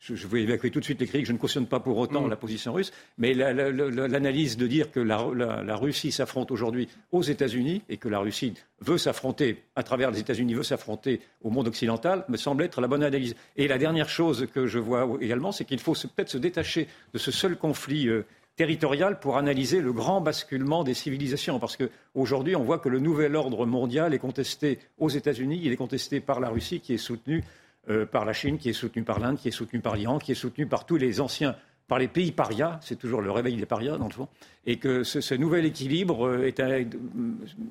[0.00, 2.30] je, vais évacuer tout de suite les critiques, je ne cautionne pas pour autant mm.
[2.30, 7.98] la position russe, mais l'analyse de dire que la, Russie s'affronte aujourd'hui aux États-Unis et
[7.98, 12.36] que la Russie veut s'affronter, à travers les États-Unis, veut s'affronter au monde occidental, me
[12.36, 13.36] semble être la bonne analyse.
[13.56, 17.18] Et la dernière chose que je vois également, c'est qu'il faut peut-être se détacher de
[17.18, 18.08] ce seul conflit.
[18.08, 18.24] Euh,
[18.56, 21.58] territorial pour analyser le grand basculement des civilisations.
[21.58, 25.76] Parce qu'aujourd'hui, on voit que le nouvel ordre mondial est contesté aux États-Unis, il est
[25.76, 27.42] contesté par la Russie, qui est soutenue
[28.10, 30.36] par la Chine, qui est soutenue par l'Inde, qui est soutenue par l'Iran, qui est
[30.36, 31.56] soutenue par tous les anciens,
[31.90, 34.28] par les pays parias, c'est toujours le réveil des parias dans le fond,
[34.64, 36.84] et que ce, nouvel équilibre euh,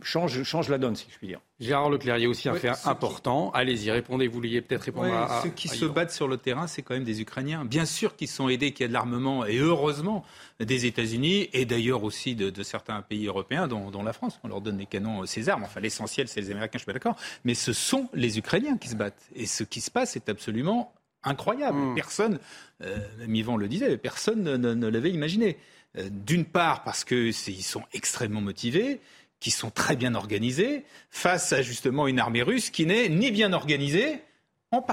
[0.02, 1.40] change, change la donne, si je puis dire.
[1.62, 3.50] Gérard Leclerc, il y a aussi un fait important.
[3.52, 6.82] Allez-y, répondez, vous vouliez peut-être répondre à, Ceux qui se battent sur le terrain, c'est
[6.82, 7.64] quand même des Ukrainiens.
[7.64, 10.26] Bien sûr qu'ils sont aidés, qu'il y a de l'armement, et heureusement,
[10.60, 14.38] des États-Unis, et d'ailleurs aussi de, certains pays européens, dont, la France.
[14.44, 15.64] On leur donne des canons, ces armes.
[15.64, 17.16] Enfin, l'essentiel, c'est les Américains, je suis pas d'accord.
[17.46, 19.30] Mais ce sont les Ukrainiens qui se battent.
[19.34, 20.92] Et ce qui se passe est absolument
[21.24, 21.78] incroyable.
[21.78, 21.96] Hmm.
[21.96, 22.40] Personne,
[22.84, 25.58] euh, même Yvan le disait, personne ne, l'avait imaginé.
[25.98, 29.02] Euh, d'une part parce qu'ils sont extrêmement motivés,
[29.40, 33.54] qui sont très bien organisés, face à justement une armée russe qui n'est ni bien
[33.54, 34.22] organisée,
[34.72, 34.86] en,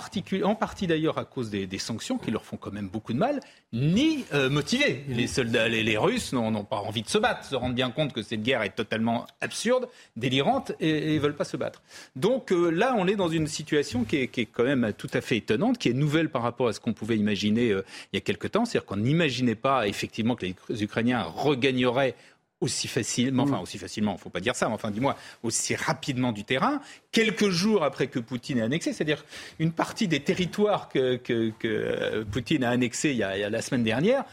[0.42, 3.40] en partie d'ailleurs à cause des, sanctions qui leur font quand même beaucoup de mal,
[3.74, 5.04] ni euh, motivés.
[5.08, 8.22] Les soldats, les, Russes n'ont pas envie de se battre, se rendent bien compte que
[8.22, 11.82] cette guerre est totalement absurde, délirante, et ne veulent pas se battre.
[12.16, 15.36] Donc euh, là, on est dans une situation qui est, quand même tout à fait
[15.36, 18.22] étonnante, qui est nouvelle par rapport à ce qu'on pouvait imaginer euh, il y a
[18.22, 18.64] quelque temps.
[18.64, 22.14] C'est-à-dire qu'on n'imaginait pas effectivement que les Ukrainiens regagneraient
[22.60, 23.62] aussi facilement, enfin mm.
[23.62, 26.80] aussi facilement, il ne faut pas dire ça, mais enfin dis-moi, aussi rapidement du terrain,
[27.12, 29.24] quelques jours après que Poutine ait annexé, c'est-à-dire
[29.58, 34.24] une partie des territoires que, que, Poutine a annexés il y a, la semaine dernière,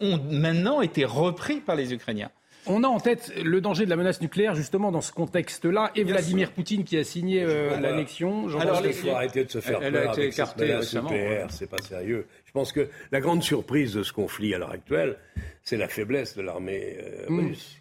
[0.00, 2.30] ont maintenant été repris par les Ukrainiens.
[2.66, 6.04] On a en tête le danger de la menace nucléaire justement dans ce contexte-là et
[6.04, 8.48] Vladimir Poutine qui a signé euh, l'annexion.
[8.58, 11.10] Alors il faut arrêter de se faire elle, peur a été écartée récemment.
[11.48, 12.26] C'est pas sérieux.
[12.44, 15.16] Je pense que la grande surprise de ce conflit à l'heure actuelle,
[15.62, 17.40] c'est la faiblesse de l'armée euh, mm.
[17.40, 17.78] russe.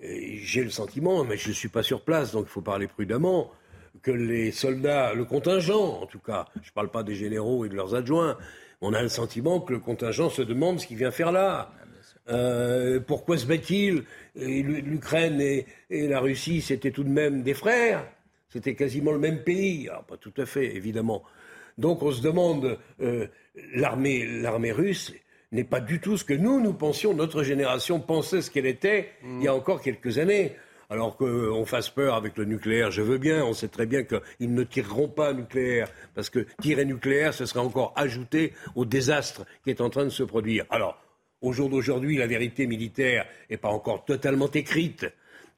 [0.00, 3.52] J'ai le sentiment, mais je ne suis pas sur place, donc il faut parler prudemment,
[4.02, 7.68] que les soldats, le contingent en tout cas, je ne parle pas des généraux et
[7.68, 8.36] de leurs adjoints,
[8.80, 11.70] on a le sentiment que le contingent se demande ce qu'il vient faire là.
[12.28, 14.04] Euh, pourquoi se bat-il?
[14.34, 18.06] L'Ukraine et, la Russie, c'était tout de même des frères.
[18.48, 19.88] C'était quasiment le même pays.
[19.88, 21.22] Alors, pas tout à fait, évidemment.
[21.76, 23.26] Donc on se demande, euh,
[23.74, 25.12] l'armée russe
[25.52, 29.10] n'est pas du tout ce que nous, nous pensions, notre génération pensait ce qu'elle était
[29.24, 30.52] il y a encore quelques années.
[30.90, 34.52] Alors qu'on fasse peur avec le nucléaire, je veux bien, on sait très bien qu'ils
[34.54, 39.70] ne tireront pas nucléaire, parce que tirer nucléaire, ce serait encore ajouter au désastre qui
[39.70, 40.66] est en train de se produire.
[40.70, 41.03] Alors,
[41.44, 45.06] au jour d'aujourd'hui, la vérité militaire n'est pas encore totalement écrite.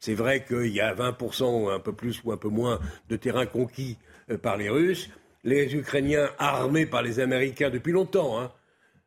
[0.01, 3.47] C'est vrai qu'il y a 20%, un peu plus ou un peu moins, de terrain
[3.47, 3.97] conquis
[4.31, 5.09] euh, par les Russes.
[5.45, 8.53] Les Ukrainiens armés par les Américains depuis longtemps, hein,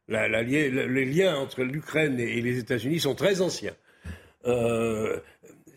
[0.07, 3.75] les liens entre l'Ukraine et les États-Unis sont très anciens.
[4.45, 5.19] Euh,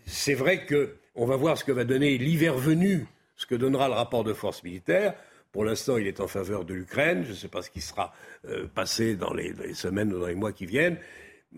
[0.07, 3.95] c'est vrai qu'on va voir ce que va donner l'hiver venu, ce que donnera le
[3.95, 5.15] rapport de force militaire.
[5.53, 7.25] Pour l'instant, il est en faveur de l'Ukraine.
[7.25, 8.15] Je ne sais pas ce qui sera
[8.49, 10.97] euh, passé dans les, semaines ou dans les mois qui viennent.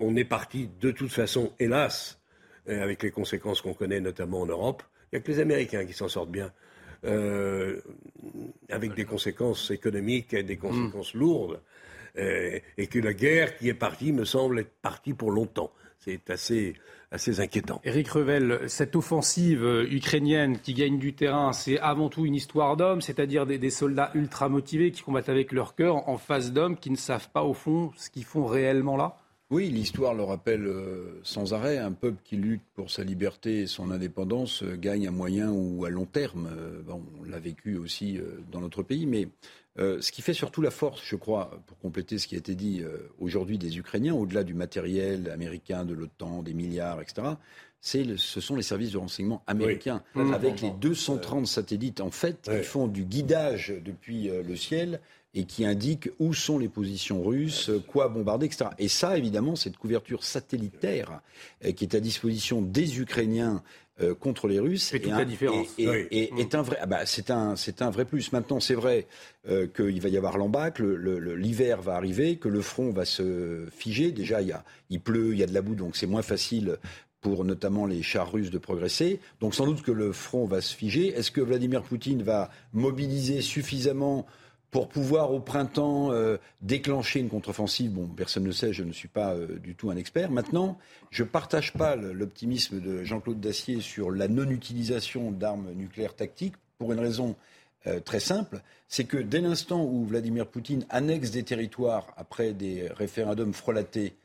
[0.01, 2.21] On est parti de toute façon, hélas,
[2.69, 4.83] euh, avec les conséquences qu'on connaît notamment en Europe.
[5.13, 6.53] Il n'y a que les Américains qui s'en sortent bien.
[8.71, 11.61] avec des conséquences économiques et des conséquences lourdes.
[12.17, 15.71] et que la guerre qui est partie me semble être partie pour longtemps.
[16.05, 16.75] C'est assez,
[17.11, 17.81] assez inquiétant.
[17.85, 23.01] Éric Revel, cette offensive ukrainienne qui gagne du terrain, c'est avant tout une histoire d'hommes,
[23.01, 26.97] c'est-à-dire des, soldats ultra motivés qui combattent avec leur cœur en face d'hommes qui ne
[26.97, 29.17] savent pas au fond ce qu'ils font réellement là?
[29.51, 31.79] Oui, l'histoire le rappelle euh, sans arrêt.
[31.79, 35.85] Un peuple qui lutte pour sa liberté et son indépendance euh, gagne à moyen ou
[35.85, 36.49] à long terme.
[36.51, 38.19] Euh, on l'a vécu aussi
[38.51, 39.29] dans notre pays, mais
[39.79, 42.55] euh, ce qui fait surtout la force, je crois, pour compléter ce qui a été
[42.55, 47.29] dit euh, aujourd'hui des Ukrainiens, au-delà du matériel américain, de l'OTAN, des milliards, etc.,
[47.95, 50.33] le, ce sont les services de renseignement américains, mmh.
[50.33, 55.01] avec les 230 satellites, en fait, qui font du guidage depuis euh, le ciel
[55.35, 58.71] et qui indiquent où sont les positions russes, quoi bombarder, etc.
[58.79, 61.21] Et ça, évidemment, cette couverture satellitaire
[61.75, 63.61] qui est à disposition des Ukrainiens
[64.01, 64.89] euh, contre les Russes.
[64.91, 65.69] C'est toute la différence.
[65.79, 66.79] Et, est un vrai.
[66.81, 68.33] Ah bah, c'est un, c'est un vrai plus.
[68.33, 69.07] Maintenant, c'est vrai
[69.49, 74.11] euh, qu'il va y avoir l'embac, l'hiver va arriver, que le front va se figer.
[74.11, 76.23] Déjà, il, y a, il pleut, il y a de la boue, donc c'est moins
[76.23, 76.79] facile
[77.21, 79.21] pour notamment les chars russes de progresser.
[79.41, 81.09] Donc sans doute que le front va se figer.
[81.09, 84.27] Est-ce que Vladimir Poutine va mobiliser suffisamment
[84.75, 87.93] pour pouvoir au printemps euh, déclencher une contre-offensive.
[87.93, 90.33] Bon, personne ne sait, je ne suis pas euh, du tout un expert.
[90.33, 90.79] Maintenant,
[91.13, 96.93] je ne partage pas l'optimisme de Jean-Claude Dacier sur la non-utilisation d'armes nucléaires tactiques pour
[96.93, 97.37] une raison
[97.87, 102.89] euh, très simple, c'est que dès l'instant où Vladimir Poutine annexe des territoires après des
[102.89, 104.17] référendums frelatés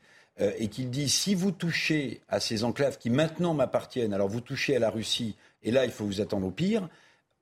[0.58, 4.74] et qu'il dit si vous touchez à ces enclaves qui maintenant m'appartiennent, alors vous touchez
[4.74, 6.88] à la Russie et là il faut vous attendre au pire.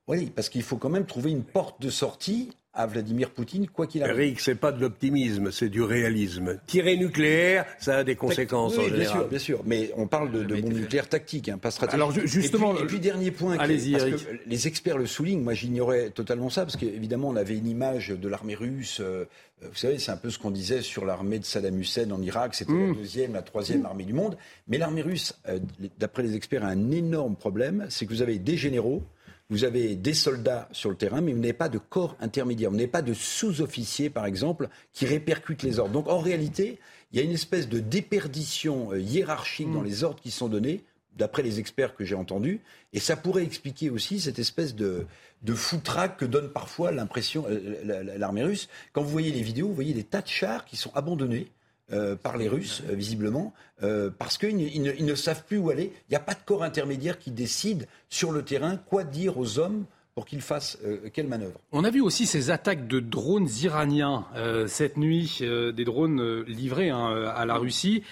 [0.07, 2.49] Oui, parce qu'il faut quand même trouver une porte de sortie
[2.79, 4.19] à Vladimir Poutine, quoi qu'il arrive.
[4.21, 6.59] Eric, c'est pas de l'optimisme, c'est du réalisme.
[6.65, 9.61] Tirer nucléaire, ça a des conséquences en bien sûr, bien sûr.
[9.65, 11.95] Mais on parle de, bombes nucléaires tactiques, hein, pas stratégiques.
[11.95, 14.25] Alors justement, et puis, dernier point, allez-y, Eric.
[14.45, 15.41] les experts le soulignent.
[15.41, 19.01] Moi, j'ignorais totalement ça parce qu'évidemment, on avait une image de l'armée russe.
[19.01, 19.25] Euh,
[19.61, 22.55] vous savez, c'est un peu ce qu'on disait sur l'armée de Saddam Hussein en Irak.
[22.55, 22.95] C'était la hmm.
[22.95, 24.37] deuxième, la troisième armée du monde.
[24.69, 25.59] Mais l'armée russe, euh,
[25.99, 29.03] d'après les experts, a un énorme problème, c'est que vous avez des généraux
[29.49, 32.69] vous avez des soldats sur le terrain, mais vous n'avez pas de corps intermédiaire.
[32.69, 35.93] Vous n'avez pas de sous-officiers, par exemple, qui répercutent les ordres.
[35.93, 36.79] Donc en réalité,
[37.11, 39.85] il y a une espèce de déperdition euh, hiérarchique dans mm.
[39.85, 40.83] les ordres qui sont donnés,
[41.15, 42.61] d'après les experts que j'ai entendus.
[42.93, 45.07] Et ça pourrait expliquer aussi cette espèce de,
[45.41, 48.69] de foutraque que donne parfois l'impression euh, l'armée russe.
[48.93, 51.51] Quand vous voyez les vidéos, vous voyez des tas de chars qui sont abandonnés
[51.91, 55.91] euh, par les Russes, euh, visiblement, euh, parce qu'ils ne, savent plus où aller.
[56.07, 59.57] Il n'y a pas de corps intermédiaire qui décide sur le terrain quoi dire aux
[59.57, 60.77] hommes pour qu'ils fassent
[61.13, 61.59] quelle manœuvre.
[61.71, 64.25] On a vu aussi ces attaques de drones iraniens
[64.67, 68.03] cette nuit, des drones livrés hein, à la Russie.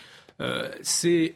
[0.81, 1.35] c'est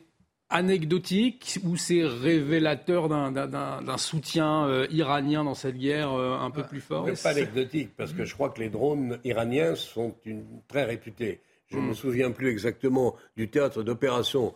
[0.50, 7.06] anecdotique ou c'est révélateur d'un soutien iranien dans cette guerre un peu plus fort?
[7.22, 11.42] Pas anecdotique, parce que je crois que les drones iraniens sont une, très réputés.
[11.72, 11.96] Je ne me hmm.
[11.96, 14.54] souviens plus exactement du théâtre d'opération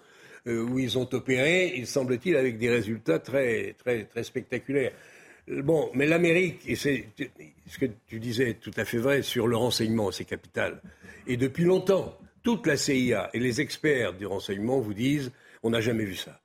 [0.47, 4.91] euh, où ils ont opéré, il semble-t-il, avec des résultats très, très, très spectaculaires.
[5.47, 7.07] Bon, mais l'Amérique, et c'est
[7.67, 10.81] ce que tu disais tout à fait vrai sur le renseignement, c'est capital.
[11.27, 15.31] Et depuis longtemps, toute la CIA et les experts du renseignement vous disent
[15.63, 16.41] on n'a jamais vu ça.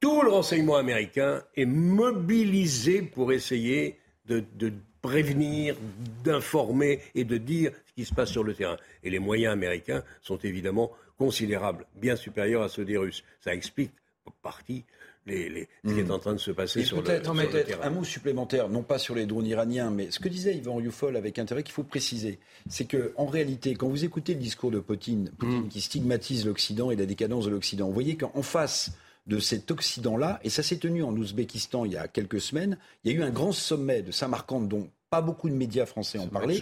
[0.00, 4.72] Tout le renseignement américain est mobilisé pour essayer de, de
[5.02, 5.76] prévenir,
[6.24, 8.76] d'informer et de dire ce qui se passe sur le terrain.
[9.02, 13.24] Et les moyens américains sont évidemment considérables, bien supérieurs à ceux des Russes.
[13.40, 13.92] Ça explique
[14.24, 14.84] pour partie
[15.26, 16.10] les, ce qui est hmm.
[16.10, 17.82] en train de se passer sur, le, sur le, terrain.
[17.82, 21.16] Un mot supplémentaire, non pas sur les drones iraniens, mais ce que disait Yvan Youfol
[21.16, 22.38] avec intérêt qu'il faut préciser,
[22.68, 25.68] c'est que en réalité, quand vous écoutez le discours de Poutine, Poutine hmm.
[25.68, 28.92] qui stigmatise l'Occident et la décadence de l'Occident, vous voyez qu'en face
[29.28, 33.12] de cet Occident-là, et ça s'est tenu en Ouzbékistan il y a quelques semaines, il
[33.12, 36.28] y a eu un grand sommet de Samarkand dont pas beaucoup de médias français ont
[36.28, 36.60] parlé,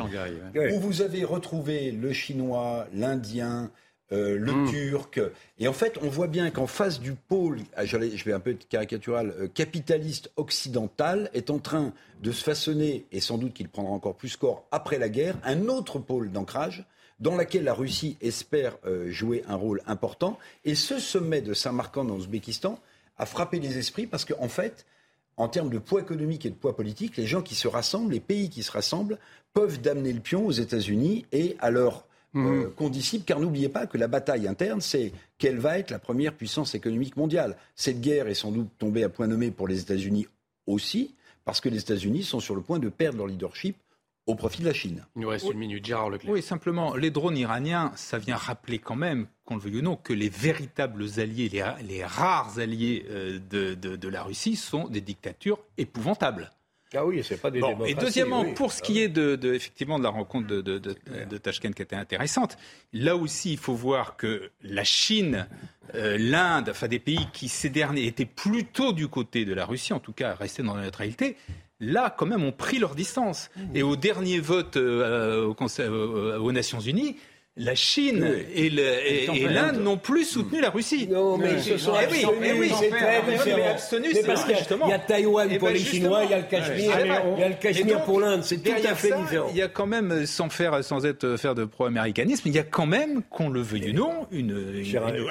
[0.72, 3.70] où vous avez retrouvé le chinois, l'indien,
[4.12, 4.70] euh, le hmm.
[4.70, 5.20] turc.
[5.58, 8.50] Et en fait, on voit bien qu'en face du pôle, ah, je vais un peu
[8.50, 11.92] être caricatural, euh, capitaliste occidental, est en train
[12.22, 15.66] de se façonner, et sans doute qu'il prendra encore plus corps après la guerre, un
[15.66, 16.84] autre pôle d'ancrage
[17.18, 20.38] dans lequel la Russie espère euh, jouer un rôle important.
[20.64, 22.78] Et ce sommet de Samarkand en Ouzbékistan
[23.18, 24.84] a frappé les esprits parce qu'en fait,
[25.36, 28.20] en termes de poids économique et de poids politique, les gens qui se rassemblent, les
[28.20, 29.18] pays qui se rassemblent,
[29.52, 33.96] peuvent damner le pion aux États-Unis et à leur euh, dissipe, car n'oubliez pas que
[33.96, 37.56] la bataille interne, c'est quelle va être la première puissance économique mondiale.
[37.74, 40.26] Cette guerre est sans doute tombée à point nommé pour les États-Unis
[40.66, 41.14] aussi,
[41.46, 43.76] parce que les États-Unis sont sur le point de perdre leur leadership
[44.26, 45.04] au profit de la Chine.
[45.14, 46.32] Il nous reste une minute, Gérard Leclerc.
[46.32, 49.96] Oui, simplement, les drones iraniens, ça vient rappeler quand même, qu'on le veuille ou non,
[49.96, 51.48] que les véritables alliés,
[51.82, 56.50] les, rares alliés euh, de, la Russie sont des dictatures épouvantables.
[56.94, 60.04] Ah oui, c'est pas des bon, Et deuxièmement, pour ce qui est de, effectivement de
[60.04, 62.56] la rencontre de, de, Tashkent qui était intéressante,
[62.92, 65.46] là aussi il faut voir que la Chine,
[65.94, 69.92] euh, l'Inde, enfin des pays qui ces derniers étaient plutôt du côté de la Russie,
[69.92, 71.36] en tout cas restaient dans la neutralité,
[71.80, 73.50] là, quand même, ont pris leur distance.
[73.74, 77.16] Et au dernier vote euh, au Conseil, aux Nations Unies,
[77.58, 81.08] la Chine et l'Inde n'ont plus soutenu la Russie.
[81.10, 82.28] Non, mais ils se sont abstenus.
[82.44, 83.74] Eh oui, c'est très différent.
[84.02, 87.40] Mais parce qu'il y a Taïwan pour les Chinois, il y a le Cachemire, il
[87.40, 88.42] y a le Cachemire pour l'Inde.
[88.44, 89.48] C'est tout à fait différent.
[89.50, 92.62] Il y a quand même, sans faire, sans être faire de pro-américanisme, il y a
[92.62, 94.82] quand même, qu'on le veuille ou non, une,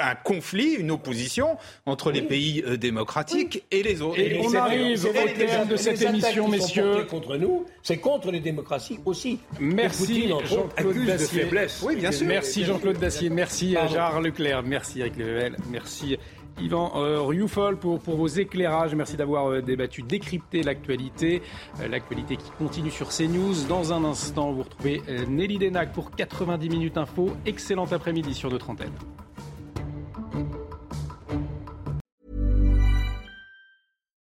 [0.01, 4.19] un conflit, une opposition entre les pays euh, démocratiques et les autres.
[4.19, 7.05] Et, on arrive au terme de cette émission, messieurs.
[7.09, 9.39] Contre nous, c'est contre les démocraties aussi.
[9.59, 11.47] Merci, Jean-Claude Dacier.
[11.83, 16.17] Oui, bien Merci Jean-Claude Dacier, merci à Gérard Leclerc, merci Eric Level, merci
[16.61, 18.95] Yvan euh, Rioufol pour, pour vos éclairages.
[18.95, 21.41] Merci d'avoir euh, débattu, décrypté l'actualité.
[21.81, 23.65] Euh, l'actualité qui continue sur CNews.
[23.67, 27.31] Dans un instant, vous retrouvez Nelly Denac pour 90 minutes info.
[27.45, 28.93] Excellent après-midi sur notre antenne.